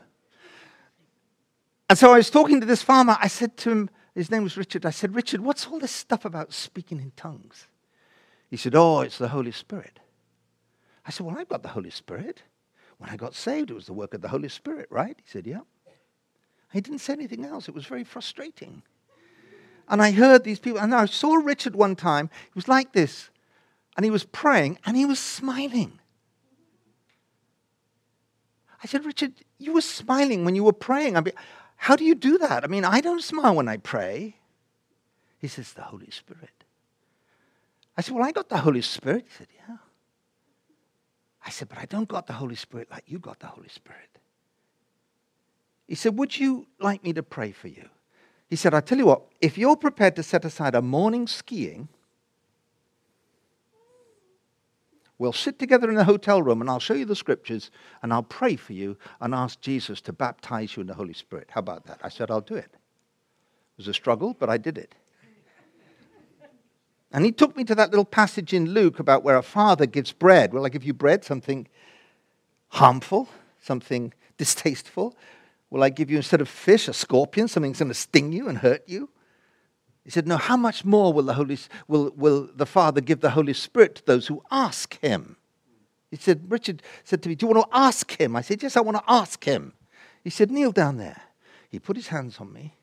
so 1.93 2.13
I 2.13 2.17
was 2.17 2.29
talking 2.29 2.61
to 2.61 2.65
this 2.65 2.81
farmer. 2.81 3.17
I 3.19 3.27
said 3.27 3.57
to 3.57 3.71
him, 3.71 3.89
his 4.15 4.31
name 4.31 4.43
was 4.43 4.57
Richard. 4.57 4.85
I 4.85 4.91
said, 4.91 5.13
Richard, 5.13 5.41
what's 5.41 5.67
all 5.67 5.79
this 5.79 5.91
stuff 5.91 6.25
about 6.25 6.53
speaking 6.53 6.99
in 6.99 7.11
tongues? 7.15 7.67
He 8.49 8.57
said, 8.57 8.73
Oh, 8.73 9.01
it's 9.01 9.17
the 9.17 9.27
Holy 9.27 9.51
Spirit. 9.51 9.99
I 11.05 11.11
said, 11.11 11.25
Well, 11.25 11.37
I've 11.37 11.49
got 11.49 11.61
the 11.61 11.69
Holy 11.69 11.89
Spirit. 11.89 12.43
When 12.97 13.09
I 13.09 13.17
got 13.17 13.35
saved, 13.35 13.69
it 13.69 13.75
was 13.75 13.85
the 13.85 13.93
work 13.93 14.13
of 14.13 14.21
the 14.21 14.29
Holy 14.29 14.49
Spirit, 14.49 14.87
right? 14.89 15.15
He 15.17 15.29
said, 15.29 15.45
Yeah. 15.45 15.61
He 16.71 16.81
didn't 16.81 16.99
say 16.99 17.13
anything 17.13 17.45
else. 17.45 17.67
It 17.67 17.75
was 17.75 17.85
very 17.85 18.03
frustrating. 18.03 18.81
And 19.89 20.01
I 20.01 20.11
heard 20.11 20.43
these 20.43 20.59
people, 20.59 20.79
and 20.79 20.93
I 20.93 21.05
saw 21.05 21.35
Richard 21.35 21.75
one 21.75 21.95
time. 21.95 22.29
He 22.45 22.51
was 22.55 22.67
like 22.67 22.93
this 22.93 23.29
and 23.97 24.05
he 24.05 24.11
was 24.11 24.23
praying 24.23 24.77
and 24.85 24.95
he 24.95 25.05
was 25.05 25.19
smiling. 25.19 25.99
I 28.81 28.85
said, 28.85 29.05
Richard, 29.05 29.33
you 29.57 29.73
were 29.73 29.81
smiling 29.81 30.45
when 30.45 30.55
you 30.55 30.63
were 30.63 30.71
praying. 30.71 31.17
I 31.17 31.21
mean, 31.21 31.33
how 31.75 31.95
do 31.95 32.05
you 32.05 32.13
do 32.13 32.37
that? 32.37 32.63
I 32.63 32.67
mean, 32.67 32.85
I 32.85 33.01
don't 33.01 33.23
smile 33.23 33.55
when 33.55 33.67
I 33.67 33.77
pray. 33.77 34.35
He 35.39 35.47
says, 35.47 35.73
the 35.73 35.81
Holy 35.81 36.11
Spirit. 36.11 36.63
I 37.97 38.01
said, 38.01 38.13
Well, 38.13 38.23
I 38.23 38.31
got 38.31 38.49
the 38.49 38.59
Holy 38.59 38.83
Spirit. 38.83 39.25
He 39.27 39.35
said, 39.35 39.47
Yeah. 39.55 39.77
I 41.43 41.49
said, 41.49 41.69
But 41.69 41.79
I 41.79 41.85
don't 41.85 42.07
got 42.07 42.27
the 42.27 42.33
Holy 42.33 42.55
Spirit 42.55 42.89
like 42.91 43.03
you 43.07 43.17
got 43.17 43.39
the 43.39 43.47
Holy 43.47 43.69
Spirit. 43.69 44.19
He 45.87 45.95
said, 45.95 46.17
Would 46.17 46.39
you 46.39 46.67
like 46.79 47.03
me 47.03 47.13
to 47.13 47.23
pray 47.23 47.51
for 47.51 47.67
you? 47.67 47.89
He 48.47 48.55
said, 48.55 48.73
I 48.75 48.81
tell 48.81 48.99
you 48.99 49.07
what, 49.07 49.23
if 49.41 49.57
you're 49.57 49.75
prepared 49.75 50.15
to 50.17 50.23
set 50.23 50.45
aside 50.45 50.75
a 50.75 50.81
morning 50.81 51.27
skiing 51.27 51.89
We'll 55.19 55.33
sit 55.33 55.57
together 55.57 55.89
in 55.89 55.95
the 55.95 56.03
hotel 56.03 56.43
room 56.43 56.61
and 56.61 56.69
I'll 56.69 56.79
show 56.79 56.93
you 56.93 57.05
the 57.05 57.15
scriptures 57.15 57.71
and 58.03 58.13
I'll 58.13 58.23
pray 58.23 58.55
for 58.55 58.73
you 58.73 58.97
and 59.19 59.33
ask 59.33 59.59
Jesus 59.61 59.99
to 60.01 60.13
baptize 60.13 60.75
you 60.75 60.81
in 60.81 60.87
the 60.87 60.93
Holy 60.93 61.13
Spirit. 61.13 61.49
How 61.51 61.59
about 61.59 61.85
that? 61.87 61.99
I 62.03 62.09
said, 62.09 62.29
I'll 62.29 62.41
do 62.41 62.55
it. 62.55 62.69
It 62.71 63.77
was 63.77 63.87
a 63.87 63.93
struggle, 63.93 64.35
but 64.37 64.49
I 64.49 64.57
did 64.57 64.77
it. 64.77 64.93
And 67.11 67.23
he 67.23 67.31
took 67.31 67.55
me 67.55 67.63
to 67.63 67.75
that 67.75 67.89
little 67.89 68.05
passage 68.05 68.53
in 68.53 68.71
Luke 68.71 68.99
about 68.99 69.23
where 69.23 69.37
a 69.37 69.41
father 69.41 69.85
gives 69.85 70.11
bread. 70.11 70.53
Will 70.53 70.65
I 70.65 70.69
give 70.69 70.83
you 70.83 70.93
bread? 70.93 71.23
Something 71.23 71.67
harmful, 72.69 73.29
something 73.61 74.13
distasteful? 74.37 75.15
Will 75.69 75.83
I 75.83 75.89
give 75.89 76.11
you, 76.11 76.17
instead 76.17 76.41
of 76.41 76.49
fish, 76.49 76.87
a 76.87 76.93
scorpion, 76.93 77.47
something 77.47 77.71
that's 77.71 77.79
going 77.79 77.89
to 77.89 77.93
sting 77.93 78.33
you 78.33 78.47
and 78.47 78.57
hurt 78.59 78.83
you? 78.87 79.09
He 80.07 80.11
said, 80.11 80.25
No, 80.25 80.37
how 80.37 80.55
much 80.55 80.85
more 80.85 81.11
will 81.11 81.23
the, 81.23 81.33
Holy, 81.33 81.59
will, 81.89 82.13
will 82.15 82.49
the 82.55 82.65
Father 82.65 83.01
give 83.01 83.19
the 83.19 83.31
Holy 83.31 83.51
Spirit 83.51 83.95
to 83.95 84.05
those 84.05 84.27
who 84.27 84.41
ask 84.49 84.97
him? 85.01 85.35
He 86.09 86.15
said, 86.15 86.49
Richard 86.49 86.81
said 87.03 87.21
to 87.23 87.29
me, 87.29 87.35
Do 87.35 87.45
you 87.45 87.53
want 87.53 87.69
to 87.69 87.77
ask 87.77 88.17
him? 88.17 88.33
I 88.33 88.41
said, 88.41 88.63
Yes, 88.63 88.77
I 88.77 88.79
want 88.79 88.95
to 88.95 89.03
ask 89.05 89.43
him. 89.43 89.73
He 90.23 90.29
said, 90.29 90.49
Kneel 90.49 90.71
down 90.71 90.95
there. 90.95 91.23
He 91.67 91.77
put 91.77 91.97
his 91.97 92.07
hands 92.07 92.37
on 92.39 92.53
me 92.53 92.73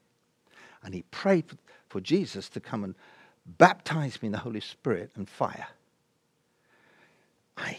and 0.82 0.92
he 0.92 1.00
prayed 1.04 1.46
for 1.88 1.98
Jesus 1.98 2.50
to 2.50 2.60
come 2.60 2.84
and 2.84 2.94
baptize 3.46 4.20
me 4.20 4.26
in 4.26 4.32
the 4.32 4.38
Holy 4.40 4.60
Spirit 4.60 5.10
and 5.14 5.26
fire. 5.26 5.68
I, 7.56 7.78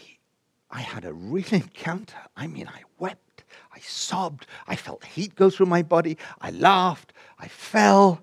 I 0.72 0.80
had 0.80 1.04
a 1.04 1.12
real 1.12 1.46
encounter. 1.52 2.16
I 2.36 2.48
mean, 2.48 2.66
I 2.66 2.82
wept, 2.98 3.44
I 3.72 3.78
sobbed, 3.78 4.48
I 4.66 4.74
felt 4.74 5.04
heat 5.04 5.36
go 5.36 5.50
through 5.50 5.66
my 5.66 5.84
body, 5.84 6.18
I 6.40 6.50
laughed, 6.50 7.12
I 7.38 7.46
fell. 7.46 8.22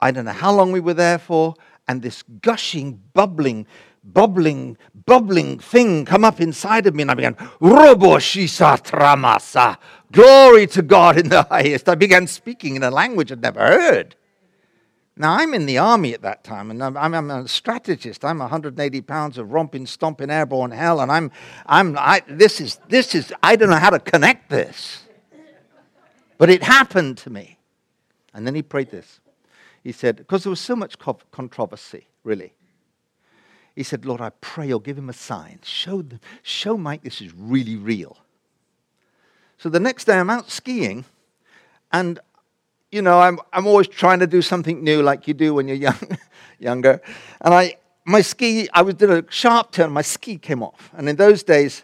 I 0.00 0.10
don't 0.10 0.24
know 0.24 0.32
how 0.32 0.52
long 0.52 0.72
we 0.72 0.80
were 0.80 0.94
there 0.94 1.18
for, 1.18 1.54
and 1.88 2.02
this 2.02 2.22
gushing, 2.42 3.02
bubbling, 3.14 3.66
bubbling, 4.04 4.76
bubbling 5.06 5.58
thing 5.58 6.04
come 6.04 6.24
up 6.24 6.40
inside 6.40 6.86
of 6.86 6.94
me, 6.94 7.02
and 7.02 7.10
I 7.10 7.14
began, 7.14 7.34
Roboshisa 7.34 8.82
Tramasa. 8.82 9.76
Glory 10.12 10.66
to 10.68 10.82
God 10.82 11.18
in 11.18 11.28
the 11.28 11.42
highest. 11.50 11.88
I 11.88 11.94
began 11.94 12.26
speaking 12.26 12.76
in 12.76 12.82
a 12.82 12.90
language 12.90 13.32
I'd 13.32 13.42
never 13.42 13.60
heard. 13.60 14.14
Now, 15.16 15.34
I'm 15.34 15.52
in 15.52 15.66
the 15.66 15.78
army 15.78 16.14
at 16.14 16.22
that 16.22 16.44
time, 16.44 16.70
and 16.70 16.82
I'm, 16.82 16.96
I'm, 16.96 17.30
a 17.30 17.48
strategist. 17.48 18.24
I'm 18.24 18.38
180 18.38 19.00
pounds 19.00 19.36
of 19.36 19.52
romping, 19.52 19.84
stomping, 19.84 20.30
airborne 20.30 20.70
hell, 20.70 21.00
and 21.00 21.10
I'm, 21.10 21.32
I'm, 21.66 21.98
I, 21.98 22.22
this 22.28 22.60
is, 22.60 22.78
this 22.88 23.16
is, 23.16 23.32
I 23.42 23.56
don't 23.56 23.68
know 23.68 23.76
how 23.76 23.90
to 23.90 23.98
connect 23.98 24.48
this. 24.48 25.02
But 26.38 26.50
it 26.50 26.62
happened 26.62 27.18
to 27.18 27.30
me. 27.30 27.58
And 28.32 28.46
then 28.46 28.54
he 28.54 28.62
prayed 28.62 28.92
this. 28.92 29.18
He 29.88 29.92
said, 29.92 30.18
because 30.18 30.44
there 30.44 30.50
was 30.50 30.60
so 30.60 30.76
much 30.76 30.98
controversy, 31.30 32.08
really. 32.22 32.52
He 33.74 33.82
said, 33.82 34.04
Lord, 34.04 34.20
I 34.20 34.28
pray 34.42 34.68
you'll 34.68 34.80
give 34.80 34.98
him 34.98 35.08
a 35.08 35.14
sign. 35.14 35.60
Show, 35.62 36.02
them, 36.02 36.20
show 36.42 36.76
Mike 36.76 37.04
this 37.04 37.22
is 37.22 37.32
really 37.34 37.74
real. 37.74 38.18
So 39.56 39.70
the 39.70 39.80
next 39.80 40.04
day 40.04 40.18
I'm 40.18 40.28
out 40.28 40.50
skiing, 40.50 41.06
and 41.90 42.20
you 42.92 43.00
know, 43.00 43.18
I'm, 43.18 43.38
I'm 43.50 43.66
always 43.66 43.88
trying 43.88 44.18
to 44.18 44.26
do 44.26 44.42
something 44.42 44.84
new 44.84 45.00
like 45.00 45.26
you 45.26 45.32
do 45.32 45.54
when 45.54 45.68
you're 45.68 45.78
young, 45.78 46.18
younger. 46.58 47.00
And 47.40 47.54
I, 47.54 47.78
my 48.04 48.20
ski, 48.20 48.68
I 48.74 48.82
was 48.82 48.94
did 48.94 49.08
a 49.08 49.24
sharp 49.30 49.70
turn, 49.70 49.90
my 49.90 50.02
ski 50.02 50.36
came 50.36 50.62
off. 50.62 50.90
And 50.98 51.08
in 51.08 51.16
those 51.16 51.42
days, 51.42 51.82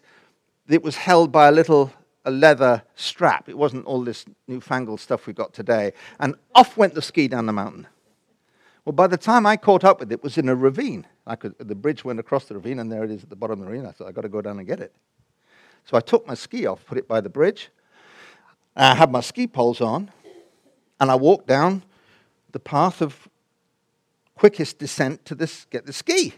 it 0.69 0.83
was 0.83 0.97
held 0.97 1.33
by 1.33 1.49
a 1.49 1.53
little 1.53 1.91
a 2.27 2.31
leather 2.31 2.83
strap. 2.97 3.49
It 3.49 3.57
wasn't 3.57 3.87
all 3.87 4.03
this 4.03 4.27
newfangled 4.47 5.01
stuff 5.01 5.27
we've 5.27 5.37
got 5.37 5.55
today. 5.55 5.93
And 6.21 6.35
off 6.55 6.77
went 6.77 6.95
the 6.95 7.03
ski 7.03 7.29
down 7.29 7.47
the 7.47 7.53
mountain. 7.55 7.87
Well, 8.85 8.93
by 8.93 9.07
the 9.07 9.17
time 9.17 9.47
I 9.47 9.57
caught 9.57 9.83
up 9.83 10.01
with 10.01 10.13
it, 10.13 10.17
it 10.17 10.23
was 10.23 10.37
in 10.37 10.49
a 10.49 10.55
ravine. 10.55 11.07
I 11.27 11.37
could, 11.37 11.55
the 11.59 11.75
bridge 11.75 12.05
went 12.05 12.21
across 12.21 12.45
the 12.45 12.55
ravine, 12.55 12.79
and 12.79 12.93
there 12.93 13.03
it 13.03 13.11
is 13.11 13.23
at 13.23 13.31
the 13.31 13.37
bottom 13.37 13.61
of 13.61 13.67
the 13.67 13.73
ravine. 13.73 13.87
I 13.87 13.93
thought, 13.93 14.09
I've 14.09 14.15
got 14.15 14.23
to 14.23 14.29
go 14.29 14.43
down 14.43 14.59
and 14.59 14.67
get 14.67 14.81
it. 14.81 14.93
So 15.87 15.97
I 15.97 16.01
took 16.01 16.27
my 16.27 16.35
ski 16.35 16.67
off, 16.67 16.85
put 16.85 16.99
it 16.99 17.09
by 17.09 17.21
the 17.21 17.31
bridge. 17.31 17.71
I 18.77 18.95
had 18.95 19.11
my 19.11 19.21
ski 19.21 19.47
poles 19.47 19.81
on, 19.81 20.11
and 21.01 21.11
I 21.11 21.15
walked 21.15 21.47
down 21.47 21.83
the 22.53 22.61
path 22.61 23.01
of 23.01 23.29
quickest 24.35 24.79
descent 24.79 25.25
to 25.27 25.35
this, 25.35 25.65
get 25.71 25.87
the 25.87 25.93
ski. 25.93 26.35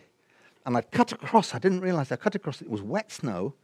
And 0.65 0.76
I 0.76 0.83
cut 0.83 1.12
across, 1.12 1.55
I 1.55 1.59
didn't 1.59 1.81
realize 1.81 2.12
I 2.12 2.17
cut 2.17 2.35
across, 2.35 2.61
it 2.61 2.71
was 2.71 2.83
wet 2.83 3.11
snow 3.11 3.55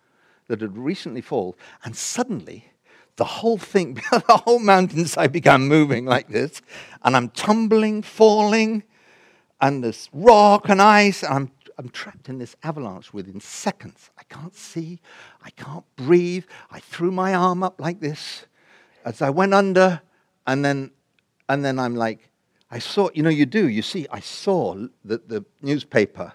that 0.49 0.61
had 0.61 0.77
recently 0.77 1.21
fallen. 1.21 1.55
And 1.85 1.97
suddenly, 1.97 2.72
the 3.17 3.25
whole 3.25 3.59
thing, 3.59 3.95
the 4.11 4.43
whole 4.45 4.59
mountainside 4.59 5.33
began 5.33 5.63
moving 5.63 6.07
like 6.07 6.29
this. 6.29 6.63
And 7.03 7.17
I'm 7.17 7.29
tumbling, 7.31 8.03
falling, 8.03 8.83
and 9.61 9.85
there's 9.85 10.09
rock 10.13 10.69
and 10.69 10.81
ice. 10.81 11.23
And 11.23 11.35
I'm, 11.35 11.51
I'm 11.79 11.89
trapped 11.91 12.29
in 12.29 12.39
this 12.39 12.57
avalanche 12.63 13.13
within 13.13 13.41
seconds. 13.41 14.11
I 14.19 14.23
can't 14.25 14.55
see, 14.55 15.01
I 15.45 15.51
can't 15.51 15.85
breathe. 15.97 16.45
I 16.71 16.81
threw 16.81 17.11
my 17.11 17.35
arm 17.35 17.63
up 17.63 17.81
like 17.81 18.01
this. 18.01 18.47
As 19.05 19.21
I 19.21 19.31
went 19.31 19.53
under, 19.53 20.01
and 20.47 20.65
then, 20.65 20.91
and 21.49 21.65
then 21.65 21.79
I'm 21.79 21.97
like, 21.97 22.31
I 22.71 22.79
saw, 22.79 23.11
you 23.15 23.23
know, 23.23 23.31
you 23.31 23.47
do, 23.47 23.69
you 23.69 23.83
see, 23.83 24.07
I 24.11 24.21
saw 24.21 24.75
the, 25.05 25.19
the 25.19 25.45
newspaper, 25.61 26.33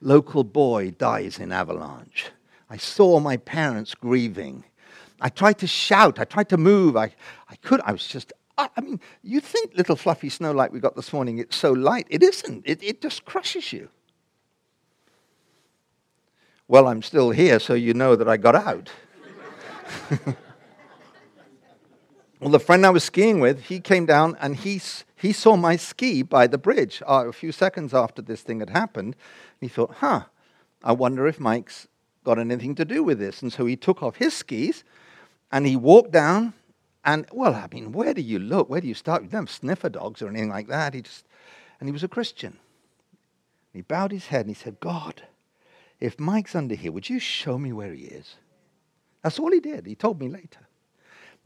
local 0.00 0.44
boy 0.44 0.90
dies 0.90 1.38
in 1.38 1.50
avalanche. 1.50 2.26
I 2.68 2.76
saw 2.76 3.20
my 3.20 3.36
parents 3.38 3.94
grieving. 3.94 4.64
I 5.20 5.28
tried 5.28 5.58
to 5.58 5.66
shout, 5.66 6.18
I 6.18 6.24
tried 6.24 6.48
to 6.50 6.56
move, 6.56 6.96
I, 6.96 7.14
I 7.48 7.56
could, 7.56 7.80
I 7.84 7.92
was 7.92 8.06
just, 8.06 8.32
I, 8.58 8.68
mean, 8.80 9.00
you 9.22 9.40
think 9.40 9.74
little 9.74 9.96
fluffy 9.96 10.28
snow 10.28 10.52
like 10.52 10.72
we 10.72 10.80
got 10.80 10.96
this 10.96 11.12
morning, 11.12 11.38
it's 11.38 11.56
so 11.56 11.72
light. 11.72 12.06
It 12.10 12.22
isn't, 12.22 12.64
it, 12.66 12.82
it 12.82 13.02
just 13.02 13.24
crushes 13.24 13.72
you. 13.72 13.88
Well, 16.68 16.88
I'm 16.88 17.02
still 17.02 17.30
here, 17.30 17.58
so 17.58 17.74
you 17.74 17.94
know 17.94 18.16
that 18.16 18.28
I 18.28 18.36
got 18.36 18.54
out. 18.56 18.90
Well, 22.38 22.50
the 22.50 22.60
friend 22.60 22.84
I 22.84 22.90
was 22.90 23.02
skiing 23.02 23.40
with, 23.40 23.64
he 23.64 23.80
came 23.80 24.04
down 24.04 24.36
and 24.40 24.56
he, 24.56 24.80
he 25.16 25.32
saw 25.32 25.56
my 25.56 25.76
ski 25.76 26.22
by 26.22 26.46
the 26.46 26.58
bridge 26.58 27.02
uh, 27.06 27.24
a 27.26 27.32
few 27.32 27.50
seconds 27.50 27.94
after 27.94 28.20
this 28.20 28.42
thing 28.42 28.60
had 28.60 28.70
happened. 28.70 29.16
And 29.16 29.68
He 29.68 29.68
thought, 29.68 29.96
huh, 30.00 30.24
I 30.84 30.92
wonder 30.92 31.26
if 31.26 31.40
Mike's 31.40 31.88
got 32.24 32.38
anything 32.38 32.74
to 32.74 32.84
do 32.84 33.02
with 33.02 33.18
this. 33.18 33.40
And 33.40 33.50
so 33.50 33.64
he 33.64 33.74
took 33.74 34.02
off 34.02 34.16
his 34.16 34.34
skis 34.34 34.84
and 35.56 35.66
he 35.66 35.74
walked 35.74 36.10
down. 36.10 36.52
And, 37.02 37.26
well, 37.32 37.54
I 37.54 37.66
mean, 37.72 37.92
where 37.92 38.12
do 38.12 38.20
you 38.20 38.38
look? 38.38 38.68
Where 38.68 38.82
do 38.82 38.88
you 38.88 38.92
start? 38.92 39.22
You 39.22 39.30
don't 39.30 39.48
sniffer 39.48 39.88
dogs 39.88 40.20
or 40.20 40.28
anything 40.28 40.50
like 40.50 40.68
that. 40.68 40.92
He 40.92 41.00
just, 41.00 41.24
and 41.80 41.88
he 41.88 41.94
was 41.94 42.02
a 42.02 42.08
Christian. 42.08 42.58
He 43.72 43.80
bowed 43.80 44.12
his 44.12 44.26
head 44.26 44.42
and 44.42 44.54
he 44.54 44.62
said, 44.62 44.80
God, 44.80 45.22
if 45.98 46.20
Mike's 46.20 46.54
under 46.54 46.74
here, 46.74 46.92
would 46.92 47.08
you 47.08 47.18
show 47.18 47.56
me 47.56 47.72
where 47.72 47.94
he 47.94 48.02
is? 48.02 48.36
That's 49.22 49.38
all 49.38 49.50
he 49.50 49.60
did. 49.60 49.86
He 49.86 49.94
told 49.94 50.20
me 50.20 50.28
later. 50.28 50.60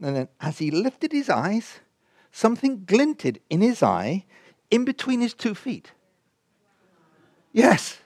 And 0.01 0.13
then 0.13 0.27
as 0.41 0.57
he 0.57 0.71
lifted 0.71 1.13
his 1.13 1.29
eyes, 1.29 1.79
something 2.33 2.83
glinted 2.83 3.39
in 3.49 3.61
his 3.61 3.81
eye 3.81 4.25
in 4.69 4.83
between 4.83 5.21
his 5.21 5.33
two 5.33 5.55
feet. 5.55 5.93
Yes. 7.53 8.00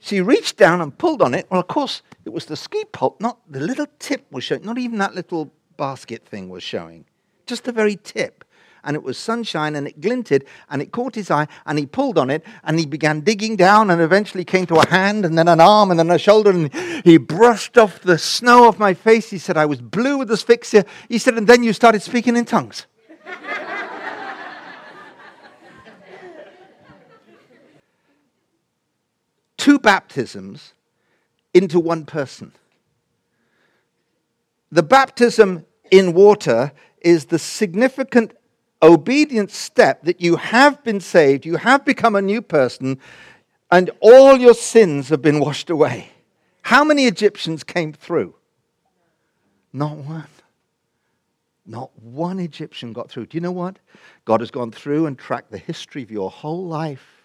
She 0.00 0.20
reached 0.20 0.56
down 0.56 0.80
and 0.80 0.96
pulled 0.96 1.22
on 1.22 1.34
it. 1.34 1.46
Well, 1.50 1.60
of 1.60 1.66
course, 1.66 2.02
it 2.24 2.32
was 2.32 2.46
the 2.46 2.56
ski 2.56 2.84
pole, 2.92 3.16
not 3.20 3.38
the 3.50 3.60
little 3.60 3.86
tip 3.98 4.26
was 4.30 4.44
showing, 4.44 4.64
not 4.64 4.78
even 4.78 4.98
that 4.98 5.14
little 5.14 5.52
basket 5.76 6.26
thing 6.26 6.48
was 6.48 6.62
showing, 6.62 7.04
just 7.46 7.64
the 7.64 7.72
very 7.72 7.96
tip 7.96 8.44
and 8.84 8.96
it 8.96 9.02
was 9.02 9.18
sunshine 9.18 9.76
and 9.76 9.86
it 9.86 10.00
glinted 10.00 10.44
and 10.70 10.80
it 10.80 10.92
caught 10.92 11.14
his 11.14 11.30
eye 11.30 11.46
and 11.66 11.78
he 11.78 11.86
pulled 11.86 12.18
on 12.18 12.30
it 12.30 12.44
and 12.64 12.78
he 12.78 12.86
began 12.86 13.20
digging 13.20 13.56
down 13.56 13.90
and 13.90 14.00
eventually 14.00 14.44
came 14.44 14.66
to 14.66 14.76
a 14.76 14.88
hand 14.88 15.24
and 15.24 15.36
then 15.36 15.48
an 15.48 15.60
arm 15.60 15.90
and 15.90 15.98
then 15.98 16.10
a 16.10 16.18
shoulder 16.18 16.50
and 16.50 16.72
he 17.04 17.18
brushed 17.18 17.76
off 17.76 18.00
the 18.00 18.18
snow 18.18 18.66
off 18.66 18.78
my 18.78 18.94
face. 18.94 19.30
He 19.30 19.38
said, 19.38 19.56
I 19.56 19.66
was 19.66 19.80
blue 19.80 20.18
with 20.18 20.30
asphyxia. 20.30 20.84
He 21.08 21.18
said, 21.18 21.34
and 21.34 21.46
then 21.46 21.62
you 21.62 21.72
started 21.72 22.02
speaking 22.02 22.36
in 22.36 22.44
tongues. 22.44 22.86
Two 29.58 29.78
baptisms 29.78 30.72
into 31.52 31.78
one 31.78 32.06
person. 32.06 32.52
The 34.72 34.82
baptism 34.82 35.66
in 35.90 36.14
water 36.14 36.72
is 37.00 37.26
the 37.26 37.38
significant 37.38 38.32
obedient 38.82 39.50
step 39.50 40.04
that 40.04 40.20
you 40.20 40.36
have 40.36 40.82
been 40.84 41.00
saved, 41.00 41.44
you 41.44 41.56
have 41.56 41.84
become 41.84 42.14
a 42.14 42.22
new 42.22 42.40
person, 42.40 42.98
and 43.70 43.90
all 44.00 44.36
your 44.36 44.54
sins 44.54 45.08
have 45.08 45.20
been 45.20 45.40
washed 45.40 45.70
away. 45.70 46.10
How 46.62 46.84
many 46.84 47.06
Egyptians 47.06 47.64
came 47.64 47.92
through? 47.92 48.34
Not 49.72 49.96
one. 49.96 50.26
Not 51.66 51.90
one 52.00 52.38
Egyptian 52.38 52.92
got 52.92 53.10
through. 53.10 53.26
Do 53.26 53.36
you 53.36 53.40
know 53.40 53.52
what? 53.52 53.78
God 54.24 54.40
has 54.40 54.50
gone 54.50 54.70
through 54.70 55.06
and 55.06 55.18
tracked 55.18 55.50
the 55.50 55.58
history 55.58 56.02
of 56.02 56.10
your 56.10 56.30
whole 56.30 56.66
life, 56.66 57.24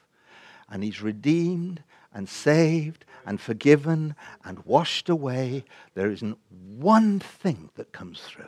and 0.69 0.83
He's 0.83 1.01
redeemed 1.01 1.83
and 2.13 2.29
saved 2.29 3.05
and 3.25 3.41
forgiven 3.41 4.15
and 4.43 4.63
washed 4.65 5.09
away. 5.09 5.65
There 5.95 6.11
isn't 6.11 6.37
one 6.77 7.19
thing 7.19 7.71
that 7.75 7.91
comes 7.91 8.21
through. 8.21 8.45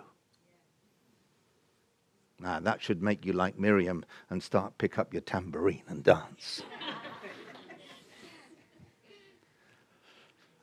Now, 2.39 2.59
that 2.59 2.81
should 2.81 3.01
make 3.01 3.25
you 3.25 3.33
like 3.33 3.57
Miriam 3.57 4.05
and 4.29 4.43
start 4.43 4.77
pick 4.77 4.99
up 4.99 5.13
your 5.13 5.21
tambourine 5.21 5.83
and 5.87 6.03
dance. 6.03 6.63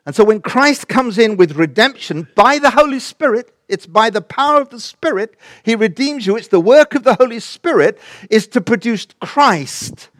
and 0.07 0.15
so 0.15 0.23
when 0.23 0.43
Christ 0.43 0.89
comes 0.89 1.17
in 1.17 1.39
with 1.39 1.57
redemption 1.57 2.29
by 2.35 2.59
the 2.59 2.71
Holy 2.71 3.01
Spirit, 3.01 3.55
it's 3.69 3.87
by 3.87 4.11
the 4.11 4.21
power 4.21 4.61
of 4.61 4.69
the 4.69 4.81
Spirit, 4.81 5.35
he 5.63 5.75
redeems 5.75 6.27
you. 6.27 6.37
It's 6.37 6.49
the 6.49 6.61
work 6.61 6.95
of 6.95 7.05
the 7.05 7.15
Holy 7.15 7.41
Spirit 7.41 7.99
is 8.29 8.47
to 8.49 8.61
produce 8.61 9.07
Christ, 9.21 10.11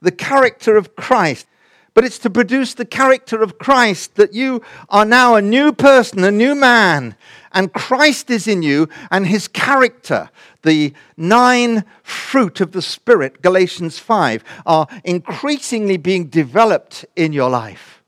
the 0.00 0.12
character 0.12 0.76
of 0.76 0.94
Christ 0.94 1.48
but 1.94 2.04
it's 2.04 2.18
to 2.20 2.30
produce 2.30 2.74
the 2.74 2.84
character 2.84 3.42
of 3.42 3.58
Christ 3.58 4.14
that 4.14 4.32
you 4.32 4.62
are 4.88 5.04
now 5.04 5.34
a 5.34 5.42
new 5.42 5.72
person, 5.72 6.22
a 6.24 6.30
new 6.30 6.54
man, 6.54 7.16
and 7.52 7.72
Christ 7.72 8.30
is 8.30 8.46
in 8.46 8.62
you, 8.62 8.88
and 9.10 9.26
his 9.26 9.48
character, 9.48 10.30
the 10.62 10.94
nine 11.16 11.84
fruit 12.02 12.60
of 12.60 12.72
the 12.72 12.82
Spirit, 12.82 13.42
Galatians 13.42 13.98
5, 13.98 14.44
are 14.66 14.86
increasingly 15.04 15.96
being 15.96 16.26
developed 16.26 17.04
in 17.16 17.32
your 17.32 17.50
life. 17.50 18.02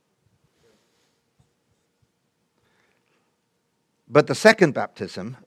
But 4.08 4.26
the 4.26 4.34
second 4.34 4.74
baptism, 4.74 5.38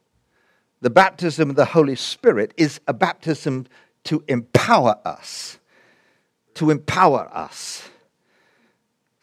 the 0.81 0.89
baptism 0.89 1.51
of 1.51 1.55
the 1.55 1.65
Holy 1.65 1.95
Spirit, 1.95 2.53
is 2.57 2.81
a 2.87 2.93
baptism 2.93 3.67
to 4.05 4.23
empower 4.27 4.97
us. 5.05 5.59
To 6.55 6.71
empower 6.71 7.29
us. 7.31 7.89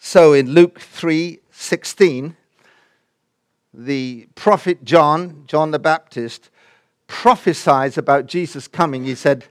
So 0.05 0.33
in 0.33 0.51
Luke 0.51 0.81
3 0.81 1.39
16, 1.53 2.37
the 3.73 4.27
prophet 4.35 4.83
John, 4.83 5.45
John 5.47 5.71
the 5.71 5.79
Baptist, 5.79 6.51
prophesies 7.07 7.97
about 7.97 8.27
Jesus 8.27 8.67
coming. 8.67 9.05
He 9.05 9.15
said, 9.15 9.45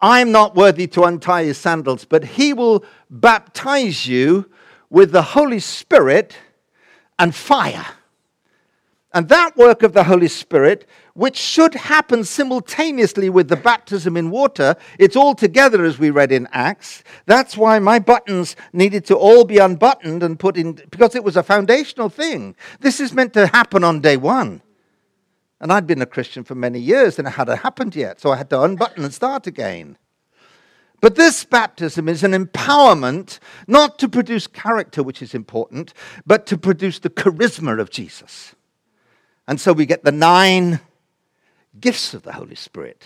I'm 0.00 0.32
not 0.32 0.54
worthy 0.54 0.86
to 0.88 1.04
untie 1.04 1.44
his 1.44 1.58
sandals, 1.58 2.06
but 2.06 2.24
he 2.24 2.54
will 2.54 2.82
baptize 3.10 4.06
you 4.06 4.50
with 4.88 5.12
the 5.12 5.22
Holy 5.22 5.60
Spirit 5.60 6.34
and 7.18 7.34
fire. 7.34 7.86
And 9.14 9.28
that 9.30 9.56
work 9.56 9.82
of 9.82 9.94
the 9.94 10.04
Holy 10.04 10.28
Spirit, 10.28 10.86
which 11.14 11.36
should 11.36 11.74
happen 11.74 12.24
simultaneously 12.24 13.30
with 13.30 13.48
the 13.48 13.56
baptism 13.56 14.18
in 14.18 14.30
water, 14.30 14.76
it's 14.98 15.16
all 15.16 15.34
together 15.34 15.84
as 15.84 15.98
we 15.98 16.10
read 16.10 16.30
in 16.30 16.46
Acts. 16.52 17.02
That's 17.24 17.56
why 17.56 17.78
my 17.78 17.98
buttons 17.98 18.54
needed 18.74 19.06
to 19.06 19.16
all 19.16 19.44
be 19.44 19.56
unbuttoned 19.56 20.22
and 20.22 20.38
put 20.38 20.58
in, 20.58 20.74
because 20.90 21.14
it 21.14 21.24
was 21.24 21.36
a 21.36 21.42
foundational 21.42 22.10
thing. 22.10 22.54
This 22.80 23.00
is 23.00 23.14
meant 23.14 23.32
to 23.32 23.46
happen 23.46 23.82
on 23.82 24.00
day 24.00 24.18
one. 24.18 24.60
And 25.60 25.72
I'd 25.72 25.86
been 25.86 26.02
a 26.02 26.06
Christian 26.06 26.44
for 26.44 26.54
many 26.54 26.78
years 26.78 27.18
and 27.18 27.26
it 27.26 27.32
hadn't 27.32 27.58
happened 27.58 27.96
yet, 27.96 28.20
so 28.20 28.30
I 28.30 28.36
had 28.36 28.50
to 28.50 28.62
unbutton 28.62 29.04
and 29.04 29.12
start 29.12 29.46
again. 29.46 29.96
But 31.00 31.14
this 31.14 31.44
baptism 31.44 32.08
is 32.08 32.22
an 32.24 32.32
empowerment 32.32 33.38
not 33.66 33.98
to 34.00 34.08
produce 34.08 34.46
character, 34.46 35.02
which 35.02 35.22
is 35.22 35.34
important, 35.34 35.94
but 36.26 36.44
to 36.46 36.58
produce 36.58 36.98
the 36.98 37.10
charisma 37.10 37.80
of 37.80 37.90
Jesus. 37.90 38.54
And 39.48 39.60
so 39.60 39.72
we 39.72 39.86
get 39.86 40.04
the 40.04 40.12
nine 40.12 40.78
gifts 41.80 42.14
of 42.14 42.22
the 42.22 42.32
Holy 42.32 42.54
Spirit. 42.54 43.04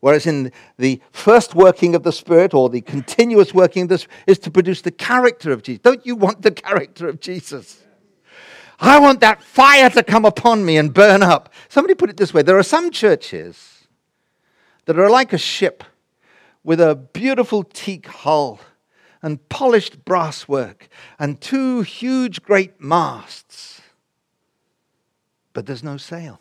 Whereas 0.00 0.26
in 0.26 0.50
the 0.78 1.00
first 1.10 1.54
working 1.54 1.94
of 1.94 2.02
the 2.02 2.12
Spirit 2.12 2.54
or 2.54 2.70
the 2.70 2.80
continuous 2.80 3.52
working 3.52 3.82
of 3.82 3.88
this 3.88 4.06
is 4.26 4.38
to 4.40 4.50
produce 4.50 4.80
the 4.80 4.90
character 4.90 5.52
of 5.52 5.62
Jesus. 5.62 5.82
Don't 5.82 6.06
you 6.06 6.16
want 6.16 6.42
the 6.42 6.50
character 6.50 7.08
of 7.08 7.20
Jesus? 7.20 7.82
I 8.80 8.98
want 8.98 9.20
that 9.20 9.42
fire 9.42 9.90
to 9.90 10.02
come 10.02 10.24
upon 10.24 10.64
me 10.64 10.76
and 10.76 10.92
burn 10.94 11.22
up. 11.22 11.52
Somebody 11.68 11.94
put 11.94 12.10
it 12.10 12.16
this 12.16 12.32
way 12.32 12.42
there 12.42 12.58
are 12.58 12.64
some 12.64 12.90
churches 12.90 13.86
that 14.86 14.98
are 14.98 15.10
like 15.10 15.32
a 15.32 15.38
ship 15.38 15.84
with 16.64 16.80
a 16.80 16.94
beautiful 16.94 17.64
teak 17.64 18.06
hull 18.06 18.60
and 19.20 19.48
polished 19.48 20.04
brasswork 20.04 20.88
and 21.18 21.40
two 21.40 21.82
huge 21.82 22.42
great 22.42 22.80
masts, 22.80 23.81
but 25.52 25.66
there's 25.66 25.82
no 25.82 25.96
sail. 25.96 26.40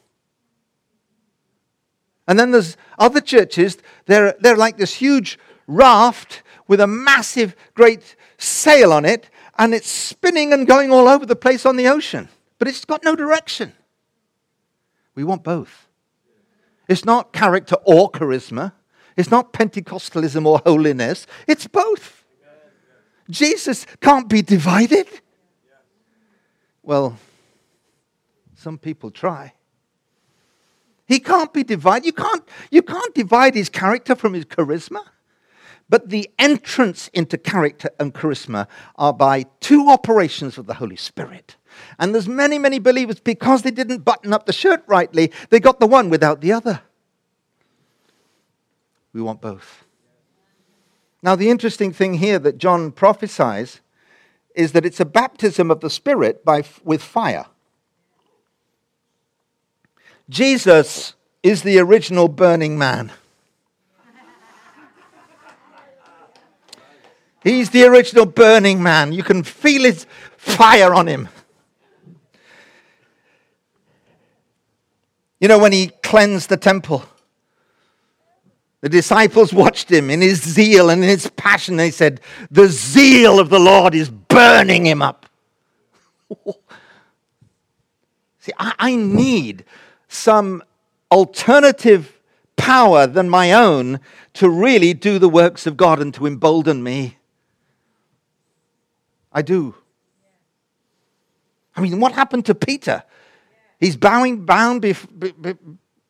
And 2.27 2.39
then 2.39 2.51
there's 2.51 2.77
other 2.97 3.21
churches, 3.21 3.77
they're, 4.05 4.35
they're 4.39 4.55
like 4.55 4.77
this 4.77 4.93
huge 4.95 5.37
raft 5.67 6.43
with 6.67 6.79
a 6.79 6.87
massive, 6.87 7.55
great 7.73 8.15
sail 8.37 8.93
on 8.93 9.05
it, 9.05 9.29
and 9.57 9.73
it's 9.73 9.89
spinning 9.89 10.53
and 10.53 10.65
going 10.65 10.91
all 10.91 11.07
over 11.07 11.25
the 11.25 11.35
place 11.35 11.65
on 11.65 11.75
the 11.75 11.87
ocean, 11.87 12.29
but 12.57 12.67
it's 12.67 12.85
got 12.85 13.03
no 13.03 13.15
direction. 13.15 13.73
We 15.15 15.23
want 15.23 15.43
both. 15.43 15.87
It's 16.87 17.05
not 17.05 17.33
character 17.33 17.75
or 17.83 18.11
charisma. 18.11 18.73
It's 19.17 19.29
not 19.29 19.53
Pentecostalism 19.53 20.45
or 20.45 20.59
holiness. 20.65 21.27
It's 21.47 21.67
both. 21.67 22.23
Jesus 23.29 23.85
can't 23.99 24.27
be 24.27 24.41
divided. 24.41 25.07
Well, 26.83 27.17
some 28.61 28.77
people 28.77 29.09
try. 29.09 29.53
He 31.07 31.19
can't 31.19 31.51
be 31.51 31.63
divided. 31.63 32.05
You 32.05 32.13
can't, 32.13 32.47
you 32.69 32.83
can't 32.83 33.13
divide 33.15 33.55
his 33.55 33.69
character 33.69 34.15
from 34.15 34.33
his 34.33 34.45
charisma. 34.45 35.01
But 35.89 36.09
the 36.09 36.29
entrance 36.39 37.09
into 37.09 37.37
character 37.37 37.89
and 37.99 38.13
charisma 38.13 38.67
are 38.95 39.11
by 39.11 39.45
two 39.59 39.89
operations 39.89 40.57
of 40.57 40.67
the 40.67 40.75
Holy 40.75 40.95
Spirit. 40.95 41.57
And 41.99 42.13
there's 42.13 42.29
many, 42.29 42.59
many 42.59 42.79
believers, 42.79 43.19
because 43.19 43.63
they 43.63 43.71
didn't 43.71 44.05
button 44.05 44.31
up 44.31 44.45
the 44.45 44.53
shirt 44.53 44.83
rightly, 44.87 45.33
they 45.49 45.59
got 45.59 45.79
the 45.79 45.87
one 45.87 46.09
without 46.09 46.39
the 46.39 46.53
other. 46.53 46.81
We 49.11 49.21
want 49.21 49.41
both. 49.41 49.83
Now, 51.23 51.35
the 51.35 51.49
interesting 51.49 51.91
thing 51.91 52.15
here 52.15 52.39
that 52.39 52.57
John 52.57 52.91
prophesies 52.91 53.81
is 54.55 54.71
that 54.71 54.85
it's 54.85 54.99
a 54.99 55.05
baptism 55.05 55.71
of 55.71 55.81
the 55.81 55.89
Spirit 55.89 56.45
by, 56.45 56.63
with 56.83 57.01
fire. 57.01 57.47
Jesus 60.29 61.13
is 61.43 61.63
the 61.63 61.79
original 61.79 62.27
burning 62.27 62.77
man. 62.77 63.11
He's 67.43 67.71
the 67.71 67.85
original 67.85 68.25
burning 68.25 68.83
man. 68.83 69.13
You 69.13 69.23
can 69.23 69.43
feel 69.43 69.83
his 69.83 70.05
fire 70.37 70.93
on 70.93 71.07
him. 71.07 71.27
You 75.39 75.47
know, 75.47 75.57
when 75.57 75.71
he 75.71 75.87
cleansed 76.03 76.49
the 76.49 76.57
temple, 76.57 77.03
the 78.81 78.89
disciples 78.89 79.53
watched 79.53 79.91
him 79.91 80.11
in 80.11 80.21
his 80.21 80.41
zeal 80.41 80.91
and 80.91 81.03
in 81.03 81.09
his 81.09 81.27
passion. 81.31 81.77
They 81.77 81.89
said, 81.89 82.21
The 82.51 82.67
zeal 82.67 83.39
of 83.39 83.49
the 83.49 83.59
Lord 83.59 83.95
is 83.95 84.09
burning 84.09 84.85
him 84.85 85.01
up. 85.01 85.25
See, 88.39 88.51
I, 88.57 88.73
I 88.77 88.95
need 88.95 89.65
some 90.11 90.61
alternative 91.09 92.19
power 92.57 93.07
than 93.07 93.29
my 93.29 93.53
own 93.53 93.99
to 94.33 94.49
really 94.49 94.93
do 94.93 95.17
the 95.17 95.29
works 95.29 95.65
of 95.65 95.77
God 95.77 95.99
and 95.99 96.13
to 96.13 96.25
embolden 96.25 96.83
me. 96.83 97.17
I 99.31 99.41
do. 99.41 99.75
I 101.75 101.81
mean, 101.81 101.99
what 101.99 102.11
happened 102.11 102.45
to 102.47 102.55
Peter? 102.55 103.03
He's 103.79 103.95
bowing 103.95 104.45
bef- 104.45 105.57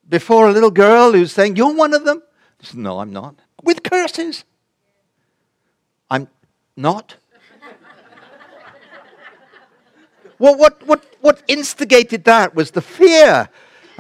before 0.10 0.50
a 0.50 0.52
little 0.52 0.72
girl 0.72 1.14
who's 1.14 1.32
saying, 1.32 1.56
You're 1.56 1.74
one 1.74 1.94
of 1.94 2.04
them? 2.04 2.24
Said, 2.62 2.80
no, 2.80 3.00
I'm 3.00 3.14
not. 3.14 3.36
With 3.64 3.84
curses. 3.84 4.44
I'm 6.10 6.28
not. 6.76 7.16
well, 10.40 10.58
what, 10.58 10.86
what, 10.86 11.06
what 11.22 11.44
instigated 11.48 12.26
that 12.26 12.56
was 12.56 12.72
the 12.72 12.82
fear 12.82 13.50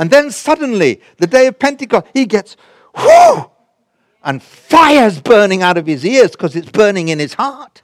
and 0.01 0.09
then 0.09 0.31
suddenly, 0.31 0.99
the 1.17 1.27
day 1.27 1.45
of 1.45 1.59
Pentecost, 1.59 2.07
he 2.11 2.25
gets, 2.25 2.57
whoo! 2.97 3.51
And 4.23 4.41
fire's 4.41 5.21
burning 5.21 5.61
out 5.61 5.77
of 5.77 5.85
his 5.85 6.03
ears 6.03 6.31
because 6.31 6.55
it's 6.55 6.71
burning 6.71 7.09
in 7.09 7.19
his 7.19 7.35
heart. 7.35 7.83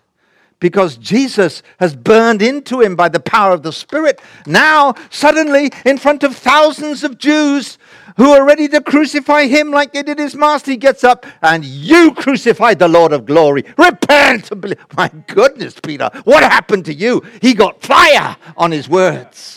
Because 0.59 0.97
Jesus 0.97 1.61
has 1.79 1.95
burned 1.95 2.41
into 2.41 2.81
him 2.81 2.95
by 2.95 3.07
the 3.07 3.19
power 3.19 3.53
of 3.53 3.61
the 3.61 3.71
Spirit. 3.71 4.19
Now, 4.47 4.95
suddenly, 5.11 5.69
in 5.85 5.99
front 5.99 6.23
of 6.23 6.35
thousands 6.35 7.03
of 7.03 7.19
Jews 7.19 7.77
who 8.15 8.31
are 8.31 8.43
ready 8.43 8.67
to 8.69 8.81
crucify 8.81 9.45
him 9.45 9.69
like 9.69 9.93
they 9.93 10.01
did 10.01 10.17
his 10.17 10.33
master, 10.33 10.71
he 10.71 10.77
gets 10.77 11.03
up 11.03 11.23
and 11.43 11.63
you 11.63 12.15
crucified 12.15 12.79
the 12.79 12.87
Lord 12.87 13.13
of 13.13 13.27
glory. 13.27 13.63
Repent. 13.77 14.49
My 14.97 15.11
goodness, 15.27 15.79
Peter, 15.79 16.09
what 16.23 16.41
happened 16.41 16.85
to 16.85 16.95
you? 16.95 17.21
He 17.43 17.53
got 17.53 17.83
fire 17.83 18.35
on 18.57 18.71
his 18.71 18.89
words. 18.89 19.56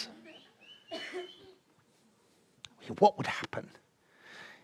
What 3.00 3.16
would 3.16 3.26
happen 3.26 3.68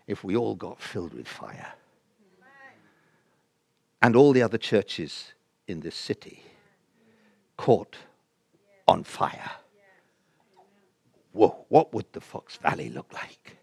if 0.05 0.23
we 0.23 0.35
all 0.35 0.55
got 0.55 0.79
filled 0.79 1.13
with 1.13 1.27
fire? 1.27 1.73
And 4.01 4.15
all 4.15 4.31
the 4.31 4.43
other 4.43 4.59
churches 4.59 5.33
in 5.67 5.79
this 5.81 5.95
city 5.95 6.43
caught 7.57 7.97
on 8.87 9.03
fire. 9.03 9.51
Whoa, 11.33 11.65
what 11.69 11.93
would 11.93 12.05
the 12.13 12.21
Fox 12.21 12.57
Valley 12.57 12.89
look 12.89 13.11
like? 13.11 13.57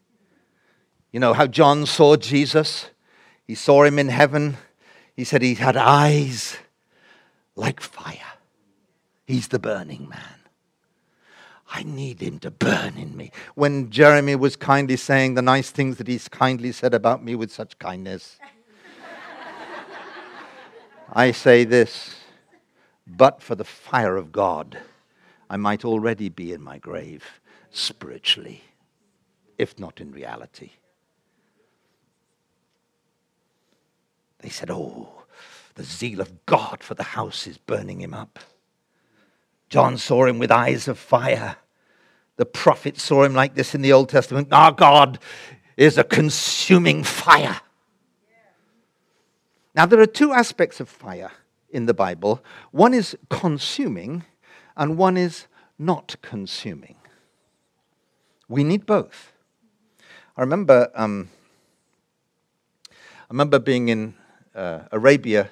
You 1.12 1.20
know 1.20 1.34
how 1.34 1.46
John 1.46 1.87
saw 1.87 2.16
Jesus? 2.16 2.90
He 3.46 3.54
saw 3.54 3.84
him 3.84 3.98
in 4.00 4.08
heaven. 4.08 4.56
He 5.14 5.22
said 5.22 5.40
he 5.40 5.54
had 5.54 5.76
eyes 5.76 6.56
like 7.54 7.80
fire. 7.80 8.32
He's 9.24 9.48
the 9.48 9.60
burning 9.60 10.08
man. 10.08 10.43
I 11.76 11.82
need 11.82 12.20
him 12.20 12.38
to 12.38 12.52
burn 12.52 12.96
in 12.96 13.16
me. 13.16 13.32
When 13.56 13.90
Jeremy 13.90 14.37
was 14.37 14.54
kindly 14.54 14.96
saying 14.96 15.34
the 15.34 15.42
nice 15.42 15.70
things 15.70 15.96
that 15.96 16.06
he's 16.06 16.28
kindly 16.28 16.70
said 16.70 16.94
about 16.94 17.24
me 17.24 17.34
with 17.34 17.50
such 17.50 17.80
kindness, 17.80 18.38
I 21.12 21.32
say 21.32 21.64
this, 21.64 22.14
but 23.08 23.42
for 23.42 23.56
the 23.56 23.64
fire 23.64 24.16
of 24.16 24.30
God, 24.30 24.78
I 25.50 25.56
might 25.56 25.84
already 25.84 26.28
be 26.28 26.52
in 26.52 26.62
my 26.62 26.78
grave 26.78 27.40
spiritually, 27.72 28.62
if 29.58 29.76
not 29.76 30.00
in 30.00 30.12
reality. 30.12 30.70
They 34.38 34.48
said, 34.48 34.70
Oh, 34.70 35.24
the 35.74 35.82
zeal 35.82 36.20
of 36.20 36.46
God 36.46 36.84
for 36.84 36.94
the 36.94 37.02
house 37.02 37.48
is 37.48 37.58
burning 37.58 38.00
him 38.00 38.14
up. 38.14 38.38
John 39.70 39.98
saw 39.98 40.26
him 40.26 40.38
with 40.38 40.52
eyes 40.52 40.87
of 40.87 41.00
fire. 41.00 41.56
The 42.37 42.47
prophets 42.47 43.03
saw 43.03 43.23
him 43.23 43.35
like 43.35 43.55
this 43.55 43.75
in 43.75 43.83
the 43.83 43.92
Old 43.92 44.09
Testament. 44.09 44.49
Our 44.53 44.73
God 44.73 45.18
is 45.77 45.99
a 45.99 46.05
consuming 46.05 47.05
fire. 47.05 47.61
Now, 49.75 49.87
there 49.87 50.01
are 50.01 50.07
two 50.07 50.33
aspects 50.33 50.81
of 50.81 50.88
fire 50.88 51.33
in 51.70 51.87
the 51.87 51.94
Bible 51.94 52.44
one 52.70 52.94
is 52.94 53.16
consuming, 53.29 54.25
and 54.77 54.97
one 54.97 55.16
is 55.16 55.47
not 55.79 56.16
consuming. 56.23 56.97
We 58.49 58.62
need 58.62 58.87
both. 58.87 59.33
I 60.37 60.42
remember 60.42 60.90
um, 60.94 61.31
I 62.90 63.27
remember 63.31 63.59
being 63.59 63.88
in 63.88 64.14
uh, 64.55 64.81
Arabia 64.92 65.51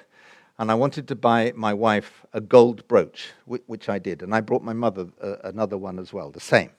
and 0.59 0.71
I 0.71 0.75
wanted 0.75 1.07
to 1.07 1.15
buy 1.15 1.51
my 1.55 1.73
wife 1.73 2.25
a 2.33 2.41
gold 2.41 2.87
brooch, 2.87 3.31
which 3.45 3.89
I 3.89 3.99
did. 3.99 4.21
And 4.21 4.35
I 4.35 4.41
brought 4.41 4.63
my 4.63 4.73
mother 4.73 5.07
uh, 5.21 5.35
another 5.43 5.77
one 5.77 5.97
as 5.99 6.13
well, 6.13 6.29
the 6.29 6.39
same. 6.39 6.69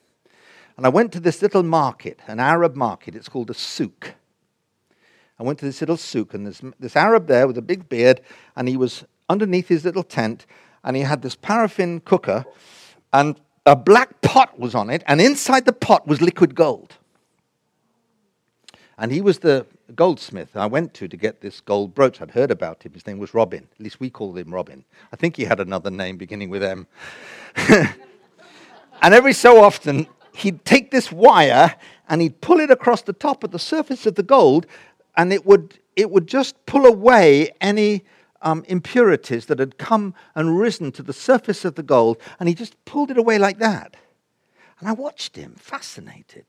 And 0.77 0.85
I 0.85 0.89
went 0.89 1.11
to 1.13 1.19
this 1.19 1.41
little 1.41 1.63
market, 1.63 2.21
an 2.27 2.39
Arab 2.39 2.75
market. 2.75 3.15
It's 3.15 3.29
called 3.29 3.49
a 3.49 3.53
souk. 3.53 4.15
I 5.37 5.43
went 5.43 5.59
to 5.59 5.65
this 5.65 5.81
little 5.81 5.97
souk, 5.97 6.33
and 6.33 6.45
there's 6.45 6.61
this 6.79 6.95
Arab 6.95 7.27
there 7.27 7.47
with 7.47 7.57
a 7.57 7.61
big 7.61 7.89
beard, 7.89 8.21
and 8.55 8.67
he 8.67 8.77
was 8.77 9.03
underneath 9.29 9.67
his 9.67 9.83
little 9.83 10.03
tent, 10.03 10.45
and 10.83 10.95
he 10.95 11.01
had 11.01 11.21
this 11.21 11.35
paraffin 11.35 11.99
cooker, 11.99 12.45
and 13.11 13.39
a 13.65 13.75
black 13.75 14.21
pot 14.21 14.57
was 14.57 14.75
on 14.75 14.89
it, 14.89 15.03
and 15.07 15.19
inside 15.19 15.65
the 15.65 15.73
pot 15.73 16.07
was 16.07 16.21
liquid 16.21 16.55
gold. 16.55 16.93
And 18.97 19.11
he 19.11 19.21
was 19.21 19.39
the 19.39 19.65
goldsmith 19.93 20.55
I 20.55 20.65
went 20.65 20.93
to 20.95 21.07
to 21.07 21.17
get 21.17 21.41
this 21.41 21.61
gold 21.61 21.93
brooch. 21.93 22.21
I'd 22.21 22.31
heard 22.31 22.51
about 22.51 22.83
him. 22.83 22.93
His 22.93 23.05
name 23.05 23.19
was 23.19 23.33
Robin. 23.33 23.67
At 23.73 23.83
least 23.83 23.99
we 23.99 24.09
called 24.09 24.37
him 24.37 24.53
Robin. 24.53 24.85
I 25.11 25.15
think 25.15 25.35
he 25.35 25.43
had 25.43 25.59
another 25.59 25.91
name 25.91 26.17
beginning 26.17 26.49
with 26.49 26.63
M. 26.63 26.87
and 27.67 27.93
every 29.13 29.33
so 29.33 29.63
often, 29.63 30.07
he'd 30.33 30.63
take 30.65 30.91
this 30.91 31.11
wire 31.11 31.75
and 32.07 32.21
he'd 32.21 32.41
pull 32.41 32.59
it 32.59 32.71
across 32.71 33.01
the 33.01 33.13
top 33.13 33.43
of 33.43 33.51
the 33.51 33.59
surface 33.59 34.05
of 34.05 34.15
the 34.15 34.23
gold, 34.23 34.65
and 35.17 35.33
it 35.33 35.45
would, 35.45 35.79
it 35.95 36.11
would 36.11 36.27
just 36.27 36.65
pull 36.65 36.85
away 36.85 37.51
any 37.61 38.03
um, 38.41 38.63
impurities 38.67 39.47
that 39.47 39.59
had 39.59 39.77
come 39.77 40.13
and 40.35 40.59
risen 40.59 40.91
to 40.93 41.03
the 41.03 41.13
surface 41.13 41.65
of 41.65 41.75
the 41.75 41.83
gold, 41.83 42.17
and 42.39 42.47
he 42.47 42.55
just 42.55 42.83
pulled 42.85 43.11
it 43.11 43.17
away 43.17 43.39
like 43.39 43.57
that. 43.59 43.97
And 44.79 44.87
I 44.87 44.91
watched 44.91 45.35
him, 45.35 45.55
fascinated. 45.57 46.45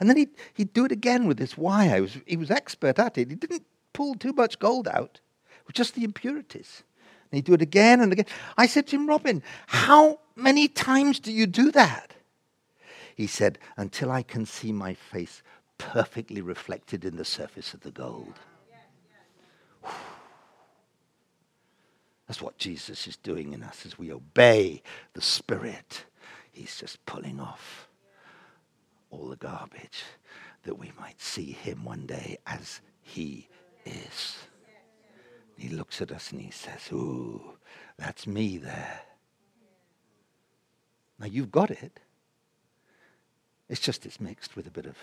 And 0.00 0.08
then 0.08 0.16
he'd, 0.16 0.30
he'd 0.54 0.72
do 0.72 0.84
it 0.84 0.92
again 0.92 1.26
with 1.26 1.36
this 1.36 1.56
wire. 1.56 1.96
He 1.96 2.00
was, 2.00 2.18
he 2.26 2.36
was 2.36 2.50
expert 2.50 2.98
at 2.98 3.18
it. 3.18 3.30
He 3.30 3.36
didn't 3.36 3.64
pull 3.92 4.14
too 4.14 4.32
much 4.32 4.58
gold 4.58 4.88
out, 4.88 5.20
it 5.46 5.66
was 5.66 5.74
just 5.74 5.94
the 5.94 6.04
impurities. 6.04 6.82
And 7.30 7.38
he'd 7.38 7.46
do 7.46 7.54
it 7.54 7.62
again 7.62 8.00
and 8.00 8.12
again. 8.12 8.26
I 8.56 8.66
said 8.66 8.86
to 8.88 8.96
him, 8.96 9.06
Robin, 9.08 9.42
how 9.66 10.20
many 10.36 10.68
times 10.68 11.18
do 11.18 11.32
you 11.32 11.46
do 11.46 11.72
that? 11.72 12.14
He 13.14 13.26
said, 13.26 13.58
until 13.76 14.10
I 14.10 14.22
can 14.22 14.44
see 14.44 14.72
my 14.72 14.94
face 14.94 15.42
perfectly 15.78 16.40
reflected 16.42 17.04
in 17.04 17.16
the 17.16 17.24
surface 17.24 17.72
of 17.74 17.80
the 17.80 17.90
gold. 17.90 18.34
That's 22.26 22.42
what 22.42 22.58
Jesus 22.58 23.06
is 23.06 23.16
doing 23.16 23.52
in 23.52 23.62
us 23.62 23.84
as 23.86 23.98
we 23.98 24.12
obey 24.12 24.82
the 25.12 25.20
Spirit. 25.20 26.04
He's 26.52 26.76
just 26.76 27.04
pulling 27.06 27.40
off 27.40 27.83
all 29.14 29.28
the 29.28 29.36
garbage 29.36 30.02
that 30.64 30.78
we 30.78 30.92
might 30.98 31.20
see 31.20 31.52
him 31.52 31.84
one 31.84 32.06
day 32.06 32.38
as 32.46 32.80
he 33.00 33.48
is. 33.84 34.38
He 35.56 35.68
looks 35.68 36.02
at 36.02 36.10
us 36.10 36.32
and 36.32 36.40
he 36.40 36.50
says, 36.50 36.88
Ooh, 36.92 37.56
that's 37.96 38.26
me 38.26 38.58
there. 38.58 39.02
Now 41.18 41.26
you've 41.26 41.52
got 41.52 41.70
it. 41.70 42.00
It's 43.68 43.80
just 43.80 44.04
it's 44.04 44.20
mixed 44.20 44.56
with 44.56 44.66
a 44.66 44.70
bit 44.70 44.86
of 44.86 44.96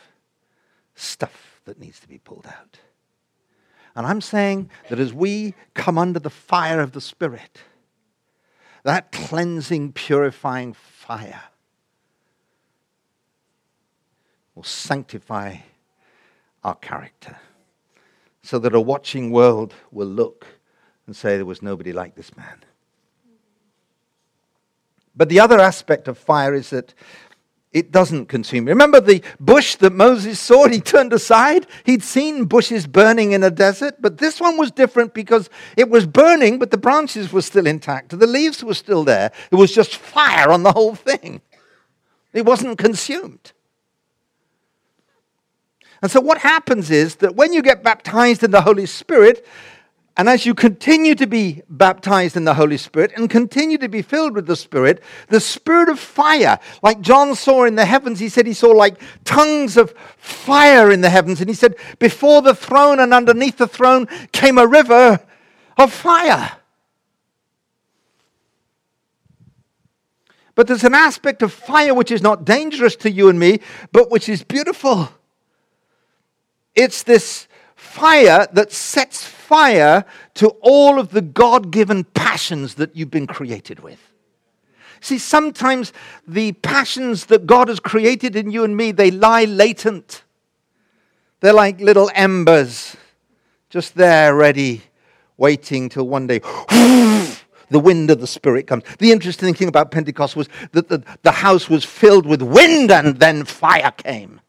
stuff 0.93 1.61
that 1.65 1.79
needs 1.79 1.99
to 2.01 2.07
be 2.07 2.17
pulled 2.17 2.47
out. 2.47 2.79
And 3.95 4.05
I'm 4.05 4.21
saying 4.21 4.69
that 4.89 4.99
as 4.99 5.13
we 5.13 5.53
come 5.73 5.97
under 5.97 6.19
the 6.19 6.29
fire 6.29 6.81
of 6.81 6.91
the 6.91 7.01
Spirit, 7.01 7.59
that 8.83 9.11
cleansing, 9.11 9.93
purifying 9.93 10.73
fire 10.73 11.43
will 14.61 14.65
sanctify 14.65 15.55
our 16.63 16.75
character 16.75 17.35
so 18.43 18.59
that 18.59 18.75
a 18.75 18.79
watching 18.79 19.31
world 19.31 19.73
will 19.91 20.05
look 20.07 20.45
and 21.07 21.15
say 21.15 21.35
there 21.35 21.45
was 21.47 21.63
nobody 21.63 21.91
like 21.91 22.13
this 22.13 22.37
man. 22.37 22.63
But 25.15 25.29
the 25.29 25.39
other 25.39 25.59
aspect 25.59 26.07
of 26.07 26.15
fire 26.15 26.53
is 26.53 26.69
that 26.69 26.93
it 27.73 27.91
doesn't 27.91 28.27
consume. 28.27 28.65
Remember 28.65 29.01
the 29.01 29.23
bush 29.39 29.77
that 29.77 29.93
Moses 29.93 30.39
saw? 30.39 30.67
He 30.67 30.79
turned 30.79 31.11
aside. 31.11 31.65
He'd 31.83 32.03
seen 32.03 32.45
bushes 32.45 32.85
burning 32.85 33.31
in 33.31 33.41
a 33.41 33.49
desert, 33.49 33.95
but 33.99 34.19
this 34.19 34.39
one 34.39 34.57
was 34.57 34.69
different 34.69 35.15
because 35.15 35.49
it 35.75 35.89
was 35.89 36.05
burning, 36.05 36.59
but 36.59 36.69
the 36.69 36.77
branches 36.77 37.33
were 37.33 37.41
still 37.41 37.65
intact. 37.65 38.09
The 38.09 38.27
leaves 38.27 38.63
were 38.63 38.75
still 38.75 39.03
there. 39.03 39.31
It 39.51 39.55
was 39.55 39.71
just 39.73 39.95
fire 39.95 40.51
on 40.51 40.61
the 40.61 40.73
whole 40.73 40.93
thing. 40.93 41.41
It 42.31 42.45
wasn't 42.45 42.77
consumed. 42.77 43.53
And 46.01 46.09
so, 46.09 46.19
what 46.19 46.39
happens 46.39 46.89
is 46.89 47.15
that 47.15 47.35
when 47.35 47.53
you 47.53 47.61
get 47.61 47.83
baptized 47.83 48.43
in 48.43 48.51
the 48.51 48.61
Holy 48.61 48.85
Spirit, 48.85 49.45
and 50.17 50.27
as 50.27 50.45
you 50.45 50.53
continue 50.53 51.15
to 51.15 51.25
be 51.25 51.61
baptized 51.69 52.35
in 52.35 52.43
the 52.43 52.53
Holy 52.53 52.77
Spirit 52.77 53.13
and 53.15 53.29
continue 53.29 53.77
to 53.77 53.87
be 53.87 54.01
filled 54.01 54.35
with 54.35 54.45
the 54.45 54.55
Spirit, 54.55 55.01
the 55.29 55.39
Spirit 55.39 55.89
of 55.89 55.99
fire, 55.99 56.59
like 56.83 57.01
John 57.01 57.33
saw 57.33 57.63
in 57.63 57.75
the 57.75 57.85
heavens, 57.85 58.19
he 58.19 58.27
said 58.27 58.45
he 58.45 58.53
saw 58.53 58.67
like 58.67 58.99
tongues 59.23 59.77
of 59.77 59.91
fire 60.17 60.91
in 60.91 61.01
the 61.01 61.09
heavens. 61.09 61.39
And 61.39 61.49
he 61.49 61.55
said, 61.55 61.75
before 61.97 62.41
the 62.41 62.53
throne 62.53 62.99
and 62.99 63.13
underneath 63.13 63.57
the 63.57 63.67
throne 63.67 64.07
came 64.33 64.57
a 64.57 64.67
river 64.67 65.19
of 65.77 65.93
fire. 65.93 66.51
But 70.55 70.67
there's 70.67 70.83
an 70.83 70.93
aspect 70.93 71.41
of 71.41 71.53
fire 71.53 71.93
which 71.93 72.11
is 72.11 72.21
not 72.21 72.43
dangerous 72.43 72.97
to 72.97 73.09
you 73.09 73.29
and 73.29 73.39
me, 73.39 73.61
but 73.93 74.11
which 74.11 74.27
is 74.27 74.43
beautiful. 74.43 75.09
It's 76.75 77.03
this 77.03 77.47
fire 77.75 78.47
that 78.53 78.71
sets 78.71 79.25
fire 79.25 80.05
to 80.35 80.49
all 80.61 80.99
of 80.99 81.11
the 81.11 81.21
God 81.21 81.71
given 81.71 82.03
passions 82.03 82.75
that 82.75 82.95
you've 82.95 83.11
been 83.11 83.27
created 83.27 83.81
with. 83.81 83.99
See, 85.01 85.17
sometimes 85.17 85.93
the 86.27 86.53
passions 86.53 87.25
that 87.25 87.47
God 87.47 87.67
has 87.67 87.79
created 87.79 88.35
in 88.35 88.51
you 88.51 88.63
and 88.63 88.77
me, 88.77 88.91
they 88.91 89.11
lie 89.11 89.45
latent. 89.45 90.23
They're 91.39 91.53
like 91.53 91.81
little 91.81 92.11
embers, 92.13 92.95
just 93.69 93.95
there, 93.95 94.35
ready, 94.35 94.83
waiting 95.37 95.89
till 95.89 96.07
one 96.07 96.27
day 96.27 96.39
the 97.69 97.79
wind 97.79 98.11
of 98.11 98.21
the 98.21 98.27
Spirit 98.27 98.67
comes. 98.67 98.83
The 98.99 99.11
interesting 99.11 99.55
thing 99.55 99.67
about 99.67 99.89
Pentecost 99.89 100.35
was 100.35 100.47
that 100.71 100.87
the, 100.87 101.03
the 101.23 101.31
house 101.31 101.67
was 101.67 101.83
filled 101.83 102.27
with 102.27 102.43
wind 102.43 102.91
and 102.91 103.19
then 103.19 103.43
fire 103.43 103.91
came. 103.91 104.39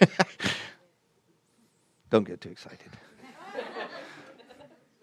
Don't 2.10 2.26
get 2.26 2.40
too 2.40 2.50
excited. 2.50 2.90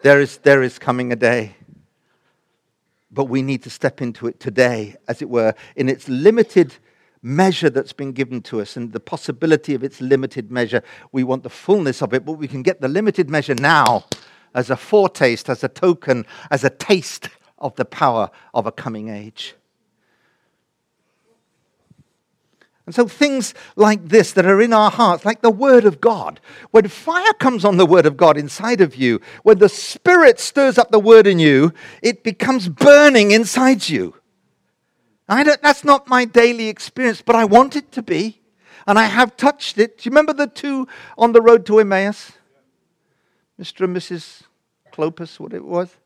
there, 0.02 0.20
is, 0.20 0.38
there 0.38 0.62
is 0.62 0.78
coming 0.78 1.12
a 1.12 1.16
day. 1.16 1.56
But 3.10 3.26
we 3.26 3.42
need 3.42 3.62
to 3.62 3.70
step 3.70 4.02
into 4.02 4.26
it 4.26 4.40
today, 4.40 4.96
as 5.08 5.22
it 5.22 5.30
were, 5.30 5.54
in 5.76 5.88
its 5.88 6.08
limited 6.08 6.74
measure 7.22 7.70
that's 7.70 7.92
been 7.92 8.12
given 8.12 8.40
to 8.40 8.60
us 8.60 8.76
and 8.76 8.92
the 8.92 9.00
possibility 9.00 9.74
of 9.74 9.82
its 9.82 10.00
limited 10.00 10.50
measure. 10.50 10.82
We 11.12 11.24
want 11.24 11.42
the 11.42 11.50
fullness 11.50 12.02
of 12.02 12.12
it, 12.12 12.24
but 12.24 12.34
we 12.34 12.48
can 12.48 12.62
get 12.62 12.80
the 12.80 12.88
limited 12.88 13.30
measure 13.30 13.54
now 13.54 14.04
as 14.54 14.70
a 14.70 14.76
foretaste, 14.76 15.48
as 15.48 15.62
a 15.64 15.68
token, 15.68 16.26
as 16.50 16.64
a 16.64 16.70
taste 16.70 17.28
of 17.58 17.74
the 17.76 17.84
power 17.84 18.30
of 18.54 18.66
a 18.66 18.72
coming 18.72 19.08
age. 19.08 19.54
And 22.86 22.94
so 22.94 23.08
things 23.08 23.52
like 23.74 24.08
this 24.08 24.32
that 24.32 24.46
are 24.46 24.60
in 24.60 24.72
our 24.72 24.92
hearts, 24.92 25.24
like 25.24 25.42
the 25.42 25.50
Word 25.50 25.84
of 25.84 26.00
God, 26.00 26.40
when 26.70 26.86
fire 26.86 27.32
comes 27.32 27.64
on 27.64 27.78
the 27.78 27.86
Word 27.86 28.06
of 28.06 28.16
God 28.16 28.38
inside 28.38 28.80
of 28.80 28.94
you, 28.94 29.20
when 29.42 29.58
the 29.58 29.68
Spirit 29.68 30.38
stirs 30.38 30.78
up 30.78 30.92
the 30.92 31.00
Word 31.00 31.26
in 31.26 31.40
you, 31.40 31.72
it 32.00 32.22
becomes 32.22 32.68
burning 32.68 33.32
inside 33.32 33.88
you. 33.88 34.14
that's 35.26 35.82
not 35.82 36.06
my 36.06 36.24
daily 36.24 36.68
experience, 36.68 37.22
but 37.22 37.34
I 37.34 37.44
want 37.44 37.74
it 37.74 37.90
to 37.92 38.02
be. 38.02 38.40
And 38.86 39.00
I 39.00 39.06
have 39.06 39.36
touched 39.36 39.78
it. 39.78 39.98
Do 39.98 40.02
you 40.06 40.10
remember 40.12 40.32
the 40.32 40.46
two 40.46 40.86
on 41.18 41.32
the 41.32 41.42
road 41.42 41.66
to 41.66 41.80
Emmaus? 41.80 42.30
Mr. 43.60 43.84
and 43.84 43.96
Mrs. 43.96 44.42
Clopas, 44.92 45.40
what 45.40 45.52
it 45.52 45.64
was? 45.64 45.96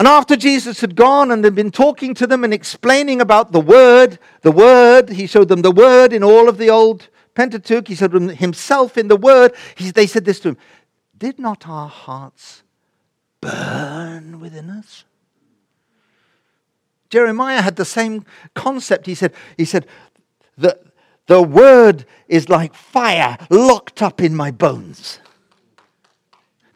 And 0.00 0.08
after 0.08 0.34
Jesus 0.34 0.80
had 0.80 0.96
gone 0.96 1.30
and 1.30 1.44
had 1.44 1.54
been 1.54 1.70
talking 1.70 2.14
to 2.14 2.26
them 2.26 2.42
and 2.42 2.54
explaining 2.54 3.20
about 3.20 3.52
the 3.52 3.60
Word, 3.60 4.18
the 4.40 4.50
Word, 4.50 5.10
he 5.10 5.26
showed 5.26 5.48
them 5.48 5.60
the 5.60 5.70
Word 5.70 6.14
in 6.14 6.24
all 6.24 6.48
of 6.48 6.56
the 6.56 6.70
old 6.70 7.10
Pentateuch, 7.34 7.86
he 7.86 7.94
showed 7.94 8.12
them 8.12 8.30
himself 8.30 8.96
in 8.96 9.08
the 9.08 9.16
Word. 9.16 9.54
He, 9.74 9.90
they 9.90 10.06
said 10.06 10.24
this 10.24 10.40
to 10.40 10.48
him 10.48 10.56
Did 11.18 11.38
not 11.38 11.68
our 11.68 11.90
hearts 11.90 12.62
burn 13.42 14.40
within 14.40 14.70
us? 14.70 15.04
Jeremiah 17.10 17.60
had 17.60 17.76
the 17.76 17.84
same 17.84 18.24
concept. 18.54 19.04
He 19.04 19.14
said, 19.14 19.34
he 19.58 19.66
said 19.66 19.84
the, 20.56 20.78
the 21.26 21.42
Word 21.42 22.06
is 22.26 22.48
like 22.48 22.72
fire 22.72 23.36
locked 23.50 24.00
up 24.00 24.22
in 24.22 24.34
my 24.34 24.50
bones. 24.50 25.20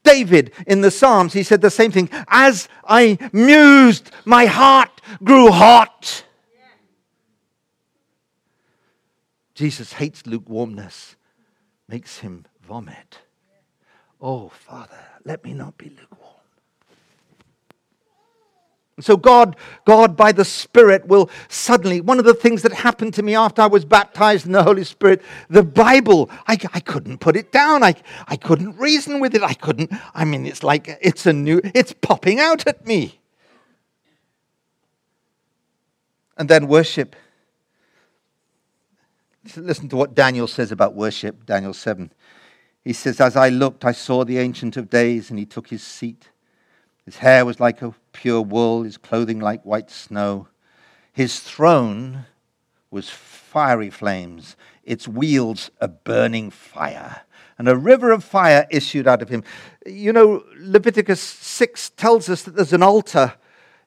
David 0.05 0.53
in 0.67 0.83
the 0.83 0.91
Psalms, 0.91 1.33
he 1.33 1.43
said 1.43 1.61
the 1.61 1.71
same 1.71 1.91
thing. 1.91 2.09
As 2.29 2.69
I 2.87 3.19
mused, 3.33 4.11
my 4.25 4.47
heart 4.47 5.01
grew 5.23 5.51
hot. 5.51 6.25
Jesus 9.55 9.95
hates 9.95 10.27
lukewarmness, 10.27 11.17
makes 11.89 12.19
him 12.19 12.45
vomit. 12.63 13.21
Oh, 14.21 14.49
Father, 14.49 14.99
let 15.25 15.45
me 15.45 15.55
not 15.55 15.79
be 15.79 15.91
lukewarm. 15.91 16.34
So 19.01 19.17
God, 19.17 19.57
God 19.85 20.17
by 20.17 20.31
the 20.31 20.45
Spirit 20.45 21.09
will 21.09 21.29
suddenly, 21.49 22.01
one 22.01 22.21
of 22.21 22.25
the 22.25 22.35
things 22.35 22.63
that 22.63 22.73
happened 22.73 23.13
to 23.15 23.25
me 23.25 23.35
after 23.35 23.63
I 23.63 23.67
was 23.67 23.85
baptized 23.85 24.47
in 24.47 24.53
the 24.53 24.63
Holy 24.63 24.85
Spirit, 24.85 25.21
the 25.51 25.65
Bible, 25.65 26.31
I, 26.47 26.57
I 26.73 26.79
couldn't 26.79 27.19
put 27.19 27.35
it 27.35 27.51
down. 27.51 27.83
I, 27.83 27.95
I 28.29 28.37
couldn't 28.37 28.77
reason 28.79 29.19
with 29.19 29.35
it. 29.35 29.43
I 29.43 29.55
couldn't, 29.55 29.93
I 30.15 30.25
mean, 30.25 30.47
it's 30.47 30.63
like, 30.63 30.97
it's 31.01 31.27
a 31.27 31.33
new, 31.33 31.61
it's 31.75 31.93
popping 31.93 32.39
out 32.39 32.69
at 32.69 32.87
me. 32.87 33.19
And 36.37 36.49
then 36.49 36.69
worship. 36.69 37.17
Listen 39.57 39.89
to 39.89 39.97
what 39.97 40.15
Daniel 40.15 40.47
says 40.47 40.71
about 40.71 40.95
worship, 40.95 41.47
Daniel 41.47 41.75
7. 41.75 42.13
He 42.85 42.93
says, 42.93 43.21
As 43.21 43.37
I 43.37 43.49
looked, 43.49 43.85
I 43.85 43.93
saw 43.93 44.25
the 44.25 44.39
Ancient 44.39 44.77
of 44.77 44.89
Days, 44.89 45.31
and 45.31 45.39
he 45.39 45.47
took 45.47 45.69
his 45.69 45.83
seat. 45.83 46.29
His 47.05 47.19
hair 47.19 47.45
was 47.45 47.61
like 47.61 47.83
a 47.83 47.95
pure 48.13 48.41
wool, 48.41 48.83
his 48.83 48.97
clothing 48.97 49.41
like 49.41 49.63
white 49.65 49.91
snow. 49.91 50.49
His 51.13 51.41
throne 51.41 52.25
was 52.91 53.11
fiery 53.11 53.91
flames, 53.91 54.57
its 54.85 55.07
wheels 55.07 55.71
a 55.81 55.89
burning 55.89 56.51
fire, 56.51 57.23
and 57.59 57.69
a 57.69 57.77
river 57.77 58.11
of 58.11 58.25
fire 58.25 58.67
issued 58.71 59.07
out 59.07 59.23
of 59.23 59.29
him. 59.29 59.45
You 59.87 60.13
know, 60.13 60.45
Leviticus 60.59 61.21
6 61.21 61.91
tells 61.91 62.29
us 62.29 62.43
that 62.43 62.57
there's 62.57 62.73
an 62.73 62.83
altar 62.83 63.35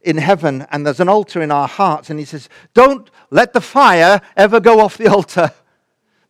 in 0.01 0.17
heaven 0.17 0.65
and 0.71 0.85
there's 0.85 0.99
an 0.99 1.09
altar 1.09 1.41
in 1.41 1.51
our 1.51 1.67
hearts, 1.67 2.09
and 2.09 2.19
he 2.19 2.25
says, 2.25 2.49
Don't 2.73 3.09
let 3.31 3.53
the 3.53 3.61
fire 3.61 4.21
ever 4.35 4.59
go 4.59 4.79
off 4.79 4.97
the 4.97 5.07
altar. 5.07 5.51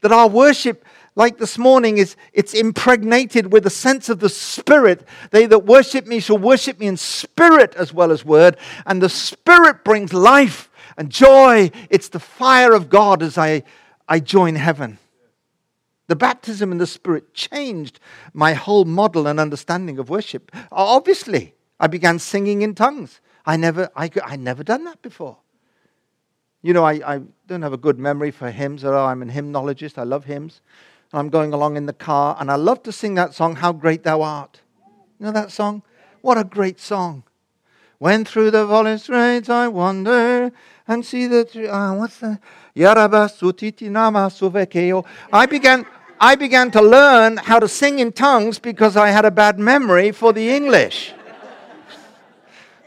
That 0.01 0.11
our 0.11 0.27
worship 0.27 0.85
like 1.17 1.39
this 1.39 1.57
morning 1.57 1.97
is 1.97 2.15
it's 2.31 2.53
impregnated 2.53 3.51
with 3.51 3.65
a 3.65 3.71
sense 3.71 4.07
of 4.07 4.19
the 4.19 4.29
spirit. 4.29 5.03
They 5.31 5.47
that 5.47 5.65
worship 5.65 6.05
me 6.05 6.19
shall 6.19 6.37
worship 6.37 6.79
me 6.79 6.85
in 6.85 6.95
spirit 6.95 7.73
as 7.73 7.91
well 7.91 8.11
as 8.11 8.23
word 8.23 8.55
and 8.85 9.01
the 9.01 9.09
spirit 9.09 9.83
brings 9.83 10.13
life 10.13 10.69
and 10.95 11.09
joy. 11.09 11.71
It's 11.89 12.09
the 12.09 12.19
fire 12.19 12.73
of 12.73 12.87
god 12.89 13.23
as 13.23 13.35
i 13.35 13.63
i 14.07 14.19
join 14.19 14.53
heaven. 14.55 14.99
The 16.05 16.15
baptism 16.15 16.71
in 16.71 16.77
the 16.77 16.85
spirit 16.85 17.33
changed 17.33 17.99
my 18.33 18.53
whole 18.53 18.85
model 18.85 19.25
and 19.25 19.39
understanding 19.39 19.97
of 19.97 20.11
worship. 20.11 20.51
Obviously 20.71 21.55
i 21.79 21.87
began 21.87 22.19
singing 22.19 22.61
in 22.61 22.75
tongues. 22.75 23.21
I 23.43 23.57
never 23.57 23.89
i, 23.95 24.11
I 24.23 24.35
never 24.35 24.63
done 24.63 24.83
that 24.83 25.01
before. 25.01 25.37
You 26.61 26.73
know, 26.73 26.83
I, 26.83 27.15
I 27.15 27.21
don't 27.47 27.63
have 27.63 27.73
a 27.73 27.77
good 27.77 27.97
memory 27.97 28.29
for 28.29 28.51
hymns, 28.51 28.83
or 28.83 28.95
I'm 28.95 29.21
a 29.23 29.25
hymnologist. 29.25 29.97
I 29.97 30.03
love 30.03 30.25
hymns. 30.25 30.61
I'm 31.13 31.29
going 31.29 31.53
along 31.53 31.77
in 31.77 31.85
the 31.85 31.93
car, 31.93 32.35
and 32.39 32.51
I 32.51 32.55
love 32.55 32.83
to 32.83 32.91
sing 32.91 33.15
that 33.15 33.33
song, 33.33 33.55
How 33.55 33.71
Great 33.71 34.03
Thou 34.03 34.21
Art. 34.21 34.61
You 35.19 35.27
know 35.27 35.31
that 35.31 35.51
song? 35.51 35.83
What 36.21 36.37
a 36.37 36.43
great 36.43 36.79
song. 36.79 37.23
When 37.99 38.25
through 38.25 38.51
the 38.51 38.65
valley 38.67 38.97
straits 38.97 39.49
I 39.49 39.67
wander 39.69 40.51
and 40.87 41.05
see 41.05 41.25
the 41.25 41.45
tree. 41.45 41.67
Uh, 41.67 41.95
what's 41.95 42.19
Sutiti 42.19 43.89
Nama 43.89 44.29
Suvekeo? 44.29 45.05
I 45.33 45.45
began, 45.47 45.85
I 46.19 46.35
began 46.35 46.69
to 46.71 46.81
learn 46.81 47.37
how 47.37 47.59
to 47.59 47.67
sing 47.67 47.99
in 47.99 48.11
tongues 48.11 48.59
because 48.59 48.95
I 48.95 49.09
had 49.09 49.25
a 49.25 49.31
bad 49.31 49.57
memory 49.57 50.11
for 50.11 50.31
the 50.31 50.49
English. 50.49 51.13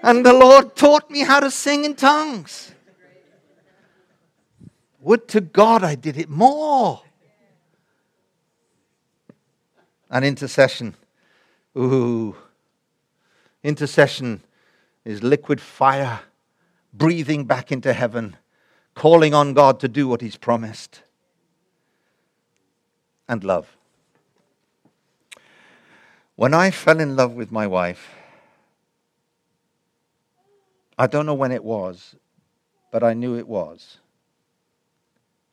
and 0.02 0.24
the 0.24 0.32
Lord 0.32 0.76
taught 0.76 1.10
me 1.10 1.20
how 1.20 1.40
to 1.40 1.50
sing 1.50 1.84
in 1.84 1.96
tongues. 1.96 2.72
Would 5.00 5.26
to 5.28 5.40
God 5.40 5.82
I 5.82 5.94
did 5.94 6.18
it 6.18 6.28
more. 6.28 7.02
And 10.10 10.24
intercession. 10.24 10.94
Ooh. 11.76 12.36
Intercession 13.62 14.42
is 15.04 15.22
liquid 15.22 15.60
fire 15.60 16.20
breathing 16.92 17.44
back 17.44 17.70
into 17.70 17.92
heaven, 17.92 18.36
calling 18.94 19.34
on 19.34 19.54
God 19.54 19.80
to 19.80 19.88
do 19.88 20.08
what 20.08 20.20
He's 20.20 20.36
promised. 20.36 21.02
And 23.28 23.44
love. 23.44 23.76
When 26.34 26.54
I 26.54 26.70
fell 26.70 27.00
in 27.00 27.16
love 27.16 27.34
with 27.34 27.52
my 27.52 27.66
wife, 27.66 28.14
I 30.98 31.06
don't 31.06 31.26
know 31.26 31.34
when 31.34 31.52
it 31.52 31.62
was, 31.62 32.16
but 32.90 33.04
I 33.04 33.14
knew 33.14 33.38
it 33.38 33.46
was. 33.46 33.98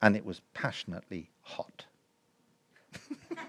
And 0.02 0.16
it 0.16 0.26
was 0.26 0.42
passionately 0.54 1.30
hot. 1.42 1.86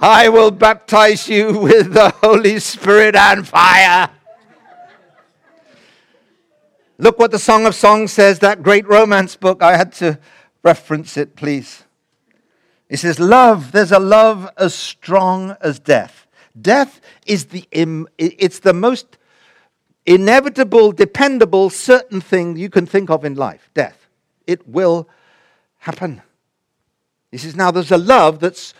I 0.00 0.28
will 0.28 0.52
baptize 0.52 1.28
you 1.28 1.58
with 1.58 1.92
the 1.92 2.10
Holy 2.10 2.60
Spirit 2.60 3.16
and 3.16 3.46
fire. 3.46 4.10
Look 6.98 7.18
what 7.18 7.32
the 7.32 7.38
Song 7.38 7.66
of 7.66 7.74
Songs 7.74 8.12
says, 8.12 8.38
that 8.38 8.62
great 8.62 8.86
romance 8.86 9.34
book. 9.34 9.62
I 9.62 9.76
had 9.76 9.92
to 9.94 10.18
reference 10.62 11.16
it, 11.16 11.34
please. 11.34 11.84
It 12.88 12.98
says, 12.98 13.18
Love, 13.18 13.72
there's 13.72 13.92
a 13.92 13.98
love 13.98 14.48
as 14.56 14.74
strong 14.74 15.56
as 15.60 15.78
death. 15.78 16.26
Death 16.60 17.00
is 17.26 17.46
the, 17.46 17.64
Im- 17.72 18.08
it's 18.18 18.60
the 18.60 18.72
most 18.72 19.18
inevitable, 20.06 20.92
dependable, 20.92 21.70
certain 21.70 22.20
thing 22.20 22.56
you 22.56 22.70
can 22.70 22.86
think 22.86 23.10
of 23.10 23.24
in 23.24 23.34
life 23.34 23.68
death. 23.74 24.08
It 24.46 24.66
will 24.66 25.08
happen. 25.78 26.22
He 27.30 27.38
says, 27.38 27.54
Now 27.54 27.70
there's 27.70 27.92
a 27.92 27.98
love 27.98 28.40
that's 28.40 28.74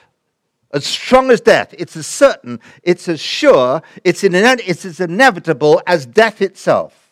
as 0.73 0.87
strong 0.87 1.31
as 1.31 1.41
death. 1.41 1.75
It's 1.79 1.97
as 1.97 2.07
certain, 2.07 2.61
it's 2.83 3.09
as 3.09 3.21
sure, 3.21 3.83
it's, 4.05 4.25
in, 4.25 4.35
it's 4.35 4.85
as 4.85 5.01
inevitable 5.01 5.83
as 5.87 6.07
death 6.07 6.43
itself. 6.43 7.11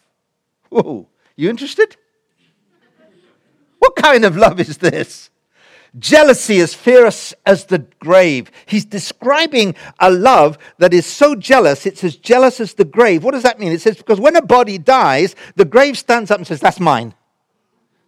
Whoa, 0.69 1.09
you 1.37 1.49
interested? 1.49 1.97
What 3.79 3.97
kind 3.97 4.25
of 4.25 4.37
love 4.37 4.61
is 4.61 4.79
this? 4.79 5.31
Jealousy 5.99 6.61
as 6.61 6.75
fierce 6.75 7.33
as 7.47 7.66
the 7.66 7.79
grave. 8.01 8.51
He's 8.66 8.85
describing 8.85 9.75
a 9.99 10.11
love 10.11 10.59
that 10.79 10.92
is 10.92 11.07
so 11.07 11.35
jealous, 11.35 11.87
it's 11.87 12.05
as 12.05 12.16
jealous 12.16 12.61
as 12.61 12.75
the 12.75 12.85
grave. 12.85 13.25
What 13.25 13.33
does 13.33 13.45
that 13.45 13.59
mean? 13.59 13.73
It 13.73 13.81
says, 13.81 13.97
because 13.97 14.21
when 14.21 14.37
a 14.37 14.42
body 14.42 14.77
dies, 14.77 15.35
the 15.55 15.64
grave 15.64 15.97
stands 15.97 16.31
up 16.31 16.38
and 16.38 16.47
says, 16.47 16.61
That's 16.61 16.81
mine. 16.81 17.14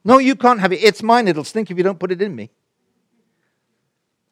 No, 0.04 0.18
you 0.18 0.36
can't 0.36 0.60
have 0.60 0.72
it. 0.72 0.82
It's 0.82 1.02
mine. 1.02 1.28
It'll 1.28 1.44
stink 1.44 1.70
if 1.70 1.76
you 1.76 1.84
don't 1.84 1.98
put 1.98 2.12
it 2.12 2.22
in 2.22 2.34
me. 2.34 2.50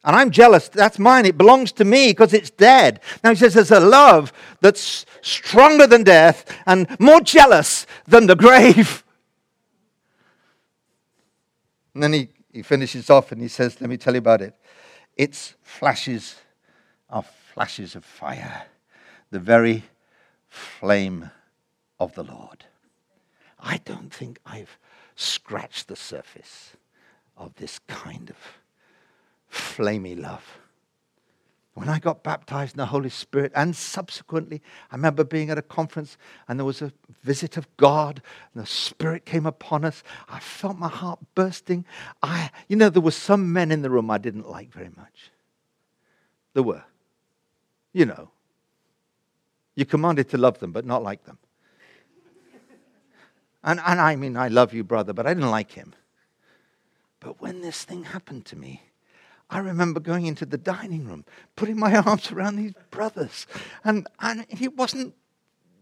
And 0.06 0.14
I'm 0.14 0.30
jealous. 0.30 0.68
That's 0.68 1.00
mine. 1.00 1.26
It 1.26 1.36
belongs 1.36 1.72
to 1.72 1.84
me 1.84 2.10
because 2.10 2.32
it's 2.32 2.48
dead. 2.48 3.00
Now 3.24 3.30
he 3.30 3.36
says 3.36 3.54
there's 3.54 3.72
a 3.72 3.80
love 3.80 4.32
that's 4.60 5.04
stronger 5.20 5.88
than 5.88 6.04
death 6.04 6.56
and 6.64 6.88
more 7.00 7.20
jealous 7.20 7.86
than 8.06 8.26
the 8.26 8.36
grave. 8.36 9.02
And 11.94 12.02
then 12.02 12.12
he, 12.12 12.28
he 12.52 12.60
finishes 12.60 13.08
off 13.08 13.32
and 13.32 13.40
he 13.40 13.48
says, 13.48 13.80
Let 13.80 13.88
me 13.88 13.96
tell 13.96 14.12
you 14.12 14.18
about 14.18 14.42
it. 14.42 14.54
Its 15.16 15.54
flashes 15.62 16.34
are 17.08 17.24
flashes 17.54 17.96
of 17.96 18.04
fire, 18.04 18.64
the 19.30 19.38
very 19.38 19.82
flame 20.50 21.30
of 21.98 22.14
the 22.14 22.22
Lord. 22.22 22.66
I 23.58 23.78
don't 23.78 24.12
think 24.12 24.40
I've 24.44 24.76
scratched 25.14 25.88
the 25.88 25.96
surface 25.96 26.72
of 27.34 27.54
this 27.54 27.78
kind 27.88 28.28
of 28.28 28.36
flamey 29.50 30.18
love. 30.18 30.58
When 31.74 31.90
I 31.90 31.98
got 31.98 32.22
baptized 32.22 32.72
in 32.72 32.78
the 32.78 32.86
Holy 32.86 33.10
Spirit, 33.10 33.52
and 33.54 33.76
subsequently, 33.76 34.62
I 34.90 34.96
remember 34.96 35.24
being 35.24 35.50
at 35.50 35.58
a 35.58 35.62
conference 35.62 36.16
and 36.48 36.58
there 36.58 36.64
was 36.64 36.80
a 36.80 36.90
visit 37.22 37.58
of 37.58 37.68
God, 37.76 38.22
and 38.54 38.62
the 38.62 38.66
Spirit 38.66 39.26
came 39.26 39.44
upon 39.44 39.84
us. 39.84 40.02
I 40.26 40.38
felt 40.38 40.78
my 40.78 40.88
heart 40.88 41.18
bursting. 41.34 41.84
I, 42.22 42.50
you 42.68 42.76
know, 42.76 42.88
there 42.88 43.02
were 43.02 43.10
some 43.10 43.52
men 43.52 43.70
in 43.70 43.82
the 43.82 43.90
room 43.90 44.10
I 44.10 44.16
didn't 44.16 44.48
like 44.48 44.72
very 44.72 44.90
much. 44.96 45.30
There 46.54 46.62
were. 46.62 46.82
You 47.92 48.06
know, 48.06 48.30
you're 49.74 49.84
commanded 49.84 50.30
to 50.30 50.38
love 50.38 50.58
them, 50.58 50.72
but 50.72 50.86
not 50.86 51.02
like 51.02 51.24
them. 51.24 51.38
And, 53.62 53.80
and 53.84 54.00
I 54.00 54.16
mean, 54.16 54.36
I 54.36 54.48
love 54.48 54.72
you, 54.72 54.82
brother, 54.82 55.12
but 55.12 55.26
I 55.26 55.34
didn't 55.34 55.50
like 55.50 55.72
him. 55.72 55.92
But 57.20 57.40
when 57.42 57.60
this 57.60 57.84
thing 57.84 58.04
happened 58.04 58.46
to 58.46 58.56
me, 58.56 58.82
I 59.48 59.58
remember 59.58 60.00
going 60.00 60.26
into 60.26 60.44
the 60.44 60.58
dining 60.58 61.06
room, 61.06 61.24
putting 61.54 61.78
my 61.78 61.96
arms 62.06 62.32
around 62.32 62.56
these 62.56 62.74
brothers, 62.90 63.46
and, 63.84 64.06
and 64.20 64.46
it 64.48 64.76
wasn't, 64.76 65.14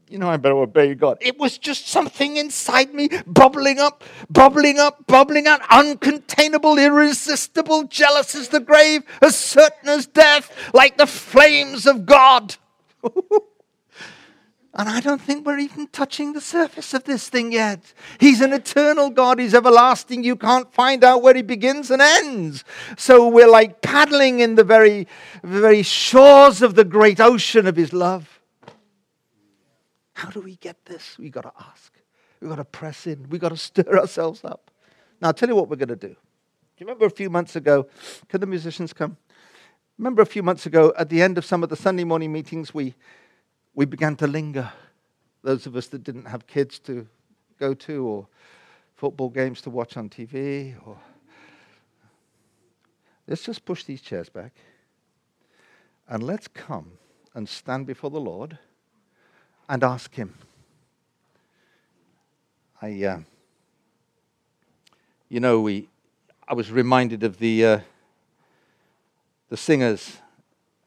you 0.09 0.19
know, 0.19 0.29
I 0.29 0.37
better 0.37 0.57
obey 0.57 0.95
God. 0.95 1.19
It 1.21 1.39
was 1.39 1.57
just 1.57 1.89
something 1.89 2.37
inside 2.37 2.93
me 2.93 3.09
bubbling 3.27 3.79
up, 3.79 4.05
bubbling 4.29 4.79
up, 4.79 5.07
bubbling 5.07 5.47
out, 5.47 5.63
uncontainable, 5.63 6.79
irresistible, 6.85 7.85
jealous 7.85 8.35
as 8.35 8.49
the 8.49 8.61
grave, 8.61 9.03
as 9.23 9.37
certain 9.37 9.89
as 9.89 10.07
death, 10.07 10.53
like 10.75 10.99
the 10.99 11.07
flames 11.07 11.87
of 11.87 12.05
God. 12.05 12.57
And 14.77 14.89
I 14.89 15.01
don't 15.01 15.21
think 15.21 15.47
we're 15.47 15.61
even 15.61 15.87
touching 15.87 16.33
the 16.33 16.41
surface 16.41 16.95
of 16.95 17.05
this 17.05 17.29
thing 17.29 17.53
yet. 17.53 17.93
He's 18.19 18.41
an 18.41 18.53
eternal 18.53 19.09
God. 19.09 19.39
He's 19.39 19.55
everlasting. 19.55 20.25
You 20.25 20.35
can't 20.35 20.73
find 20.75 21.05
out 21.05 21.23
where 21.23 21.35
he 21.35 21.43
begins 21.43 21.93
and 21.93 22.03
ends. 22.03 22.65
So 22.97 23.29
we're 23.29 23.51
like 23.51 23.83
paddling 23.83 24.41
in 24.41 24.57
the 24.57 24.65
very, 24.65 25.07
very 25.45 25.85
shores 25.85 26.61
of 26.61 26.75
the 26.75 26.85
great 26.85 27.21
ocean 27.21 27.69
of 27.69 27.77
his 27.77 27.93
love. 27.93 28.41
How 30.15 30.31
do 30.31 30.41
we 30.41 30.57
get 30.57 30.85
this? 30.87 31.19
We've 31.19 31.31
got 31.31 31.43
to 31.43 31.53
ask. 31.61 31.93
We've 32.41 32.51
got 32.51 32.57
to 32.57 32.65
press 32.65 33.07
in. 33.07 33.29
We've 33.29 33.41
got 33.41 33.51
to 33.51 33.57
stir 33.57 33.97
ourselves 33.97 34.45
up. 34.45 34.73
Now, 35.21 35.29
I'll 35.29 35.35
tell 35.35 35.49
you 35.49 35.55
what 35.55 35.69
we're 35.69 35.77
going 35.77 35.89
to 35.89 35.97
do. 35.97 36.09
Do 36.09 36.15
you 36.79 36.87
remember 36.87 37.07
a 37.07 37.11
few 37.11 37.31
months 37.31 37.55
ago? 37.55 37.87
Can 38.29 38.41
the 38.41 38.47
musicians 38.47 38.93
come? 38.93 39.19
Remember 39.99 40.23
a 40.23 40.27
few 40.27 40.43
months 40.43 40.67
ago, 40.67 40.93
at 40.99 41.09
the 41.09 41.23
end 41.23 41.39
of 41.39 41.45
some 41.45 41.63
of 41.63 41.69
the 41.69 41.77
Sunday 41.77 42.03
morning 42.03 42.33
meetings, 42.33 42.75
we 42.75 42.97
we 43.75 43.85
began 43.85 44.17
to 44.17 44.27
linger. 44.27 44.71
Those 45.43 45.67
of 45.67 45.77
us 45.77 45.89
that 45.89 46.05
didn't 46.05 46.27
have 46.27 46.47
kids 46.47 46.79
to 46.81 47.07
go 47.59 47.75
to 47.75 48.07
or 48.07 48.27
football 48.97 49.29
games 49.29 49.61
to 49.63 49.71
watch 49.71 49.97
on 49.97 50.09
TV 50.09 50.75
or 50.87 50.97
let's 53.27 53.45
just 53.45 53.65
push 53.65 53.85
these 53.85 54.01
chairs 54.01 54.29
back 54.29 54.53
and 56.09 56.23
let's 56.23 56.49
come 56.49 56.93
and 57.35 57.49
stand 57.49 57.87
before 57.87 58.11
the 58.11 58.21
Lord 58.21 58.59
and 59.69 59.83
ask 59.83 60.15
him. 60.15 60.35
I 62.81 63.03
uh, 63.05 63.19
you 65.29 65.41
know 65.41 65.61
we 65.61 65.89
I 66.47 66.55
was 66.55 66.71
reminded 66.71 67.23
of 67.23 67.39
the 67.39 67.65
uh, 67.65 67.81
the 69.49 69.57
singers 69.57 70.19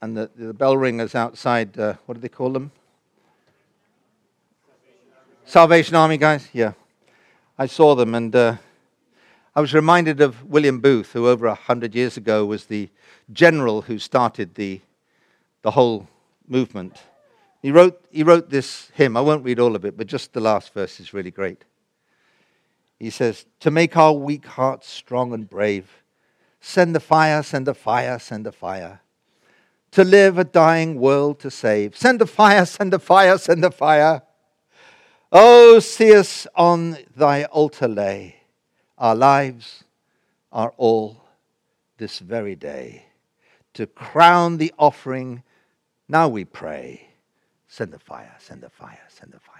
and 0.02 0.16
the, 0.16 0.30
the 0.36 0.54
bell 0.54 0.78
ringers 0.78 1.16
outside, 1.16 1.78
uh, 1.78 1.96
what 2.06 2.16
do 2.16 2.22
they 2.22 2.30
call 2.30 2.52
them? 2.52 2.72
Salvation 5.46 5.96
Army 5.96 6.18
guys? 6.18 6.48
Yeah. 6.54 6.74
I 7.58 7.66
saw 7.66 7.96
them 7.96 8.14
and 8.14 8.36
uh, 8.36 8.58
I 9.56 9.62
was 9.62 9.74
reminded 9.74 10.22
of 10.22 10.44
William 10.44 10.80
Booth, 10.80 11.14
who 11.14 11.28
over 11.28 11.48
a 11.48 11.56
hundred 11.56 11.96
years 11.96 12.18
ago 12.18 12.46
was 12.46 12.66
the 12.66 12.90
general 13.34 13.82
who 13.82 13.98
started 13.98 14.56
the, 14.56 14.82
the 15.64 15.72
whole 15.72 16.08
movement. 16.48 16.98
He 17.62 17.72
wrote, 17.72 18.00
he 18.12 18.24
wrote 18.24 18.50
this 18.50 18.92
hymn. 18.94 19.18
I 19.18 19.22
won't 19.22 19.44
read 19.44 19.60
all 19.60 19.76
of 19.76 19.84
it, 19.84 19.98
but 19.98 20.06
just 20.06 20.34
the 20.34 20.42
last 20.42 20.74
verse 20.74 21.00
is 21.00 21.14
really 21.14 21.32
great. 21.32 21.64
He 23.00 23.10
says, 23.10 23.46
To 23.62 23.72
make 23.72 23.98
our 23.98 24.14
weak 24.14 24.46
hearts 24.46 24.88
strong 24.88 25.34
and 25.34 25.50
brave, 25.50 26.04
send 26.62 26.94
the 26.94 27.00
fire, 27.00 27.42
send 27.42 27.66
the 27.66 27.74
fire, 27.74 28.20
send 28.20 28.46
the 28.46 28.52
fire 28.52 29.02
to 29.92 30.04
live 30.04 30.38
a 30.38 30.44
dying 30.44 31.00
world 31.00 31.40
to 31.40 31.52
save. 31.52 31.96
Send 31.98 32.20
the 32.20 32.28
fire, 32.40 32.66
send 32.66 32.94
the 32.94 33.00
fire, 33.00 33.38
send 33.38 33.64
the 33.64 33.72
fire. 33.72 34.22
Oh, 35.32 35.80
see 35.80 36.16
us 36.16 36.48
on 36.56 36.98
thy 37.16 37.46
altar 37.46 37.88
lay. 37.88 38.38
Our 38.98 39.16
lives 39.16 39.84
are 40.52 40.74
all 40.78 41.22
this 41.98 42.20
very 42.20 42.56
day. 42.56 43.06
To 43.74 43.86
crown 43.86 44.58
the 44.58 44.74
offering, 44.80 45.44
now 46.08 46.28
we 46.28 46.46
pray. 46.46 47.10
Send 47.68 47.92
the 47.92 48.00
fire, 48.00 48.34
send 48.40 48.62
the 48.62 48.70
fire, 48.70 49.02
send 49.10 49.34
the 49.34 49.40
fire. 49.40 49.54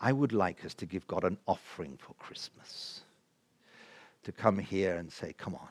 I 0.00 0.12
would 0.12 0.32
like 0.32 0.64
us 0.64 0.74
to 0.74 0.86
give 0.86 1.06
God 1.06 1.24
an 1.24 1.38
offering 1.46 1.96
for 1.98 2.14
Christmas. 2.14 3.02
To 4.24 4.32
come 4.32 4.58
here 4.58 4.96
and 4.96 5.10
say, 5.10 5.34
Come 5.38 5.54
on, 5.54 5.68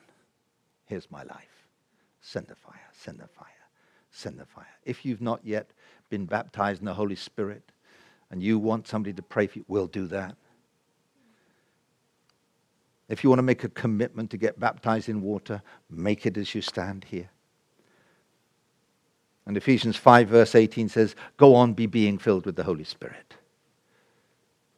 here's 0.86 1.10
my 1.10 1.22
life. 1.24 1.68
Send 2.22 2.46
the 2.46 2.56
fire, 2.56 2.88
send 2.92 3.18
the 3.18 3.28
fire 3.28 3.59
send 4.10 4.38
the 4.38 4.44
fire. 4.44 4.66
If 4.84 5.04
you've 5.04 5.20
not 5.20 5.40
yet 5.44 5.70
been 6.08 6.26
baptized 6.26 6.80
in 6.80 6.86
the 6.86 6.94
Holy 6.94 7.16
Spirit 7.16 7.62
and 8.30 8.42
you 8.42 8.58
want 8.58 8.88
somebody 8.88 9.12
to 9.14 9.22
pray 9.22 9.46
for 9.46 9.58
you, 9.58 9.64
we'll 9.68 9.86
do 9.86 10.06
that. 10.08 10.36
If 13.08 13.24
you 13.24 13.30
want 13.30 13.38
to 13.38 13.44
make 13.44 13.64
a 13.64 13.68
commitment 13.68 14.30
to 14.30 14.36
get 14.36 14.60
baptized 14.60 15.08
in 15.08 15.20
water, 15.20 15.62
make 15.90 16.26
it 16.26 16.36
as 16.36 16.54
you 16.54 16.62
stand 16.62 17.04
here. 17.04 17.28
And 19.46 19.56
Ephesians 19.56 19.96
5, 19.96 20.28
verse 20.28 20.54
18 20.54 20.88
says, 20.88 21.16
Go 21.36 21.56
on, 21.56 21.72
be 21.74 21.86
being 21.86 22.18
filled 22.18 22.46
with 22.46 22.54
the 22.54 22.62
Holy 22.62 22.84
Spirit. 22.84 23.34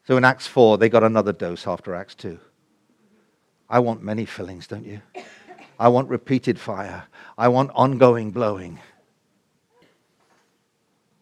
So 0.05 0.17
in 0.17 0.25
Acts 0.25 0.47
4, 0.47 0.79
they 0.79 0.89
got 0.89 1.05
another 1.05 1.33
dose 1.33 1.67
after 1.67 1.95
Acts 1.95 2.15
2. 2.15 2.39
I 3.69 3.81
want 3.81 4.03
many 4.03 4.25
fillings, 4.25 4.67
don't 4.67 4.87
you? 4.87 5.01
I 5.79 5.89
want 5.89 6.09
repeated 6.09 6.59
fire. 6.59 7.05
I 7.37 7.49
want 7.49 7.71
ongoing 7.75 8.31
blowing. 8.31 8.79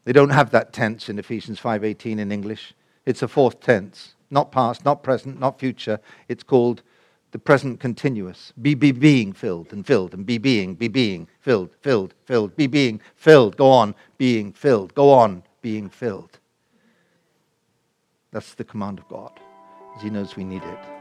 They 0.05 0.13
don't 0.13 0.31
have 0.31 0.51
that 0.51 0.73
tense 0.73 1.09
in 1.09 1.19
Ephesians 1.19 1.61
5:18 1.61 2.19
in 2.19 2.33
English. 2.33 2.75
It's 3.07 3.23
a 3.23 3.29
fourth 3.29 3.61
tense, 3.61 4.15
not 4.31 4.53
past, 4.53 4.85
not 4.85 5.03
present, 5.03 5.39
not 5.39 5.59
future. 5.59 6.01
It's 6.29 6.43
called 6.43 6.83
the 7.33 7.39
present 7.39 7.81
continuous. 7.81 8.53
Be, 8.61 8.75
be 8.75 8.93
being 8.93 9.33
filled 9.33 9.73
and 9.73 9.87
filled 9.87 10.15
and 10.15 10.27
be 10.27 10.39
being, 10.39 10.75
be 10.75 10.89
being 10.89 11.29
filled, 11.41 11.71
filled, 11.81 12.15
filled, 12.25 12.57
be 12.57 12.67
being 12.67 13.01
filled. 13.15 13.57
Go 13.57 13.71
on, 13.71 13.95
being 14.19 14.53
filled. 14.53 14.95
Go 14.95 15.13
on, 15.13 15.43
being 15.63 15.89
filled. 15.89 16.39
That's 18.33 18.55
the 18.55 18.65
command 18.65 18.99
of 18.99 19.09
God, 19.09 19.39
as 19.97 20.03
He 20.03 20.11
knows 20.11 20.37
we 20.37 20.45
need 20.45 20.63
it. 20.63 21.00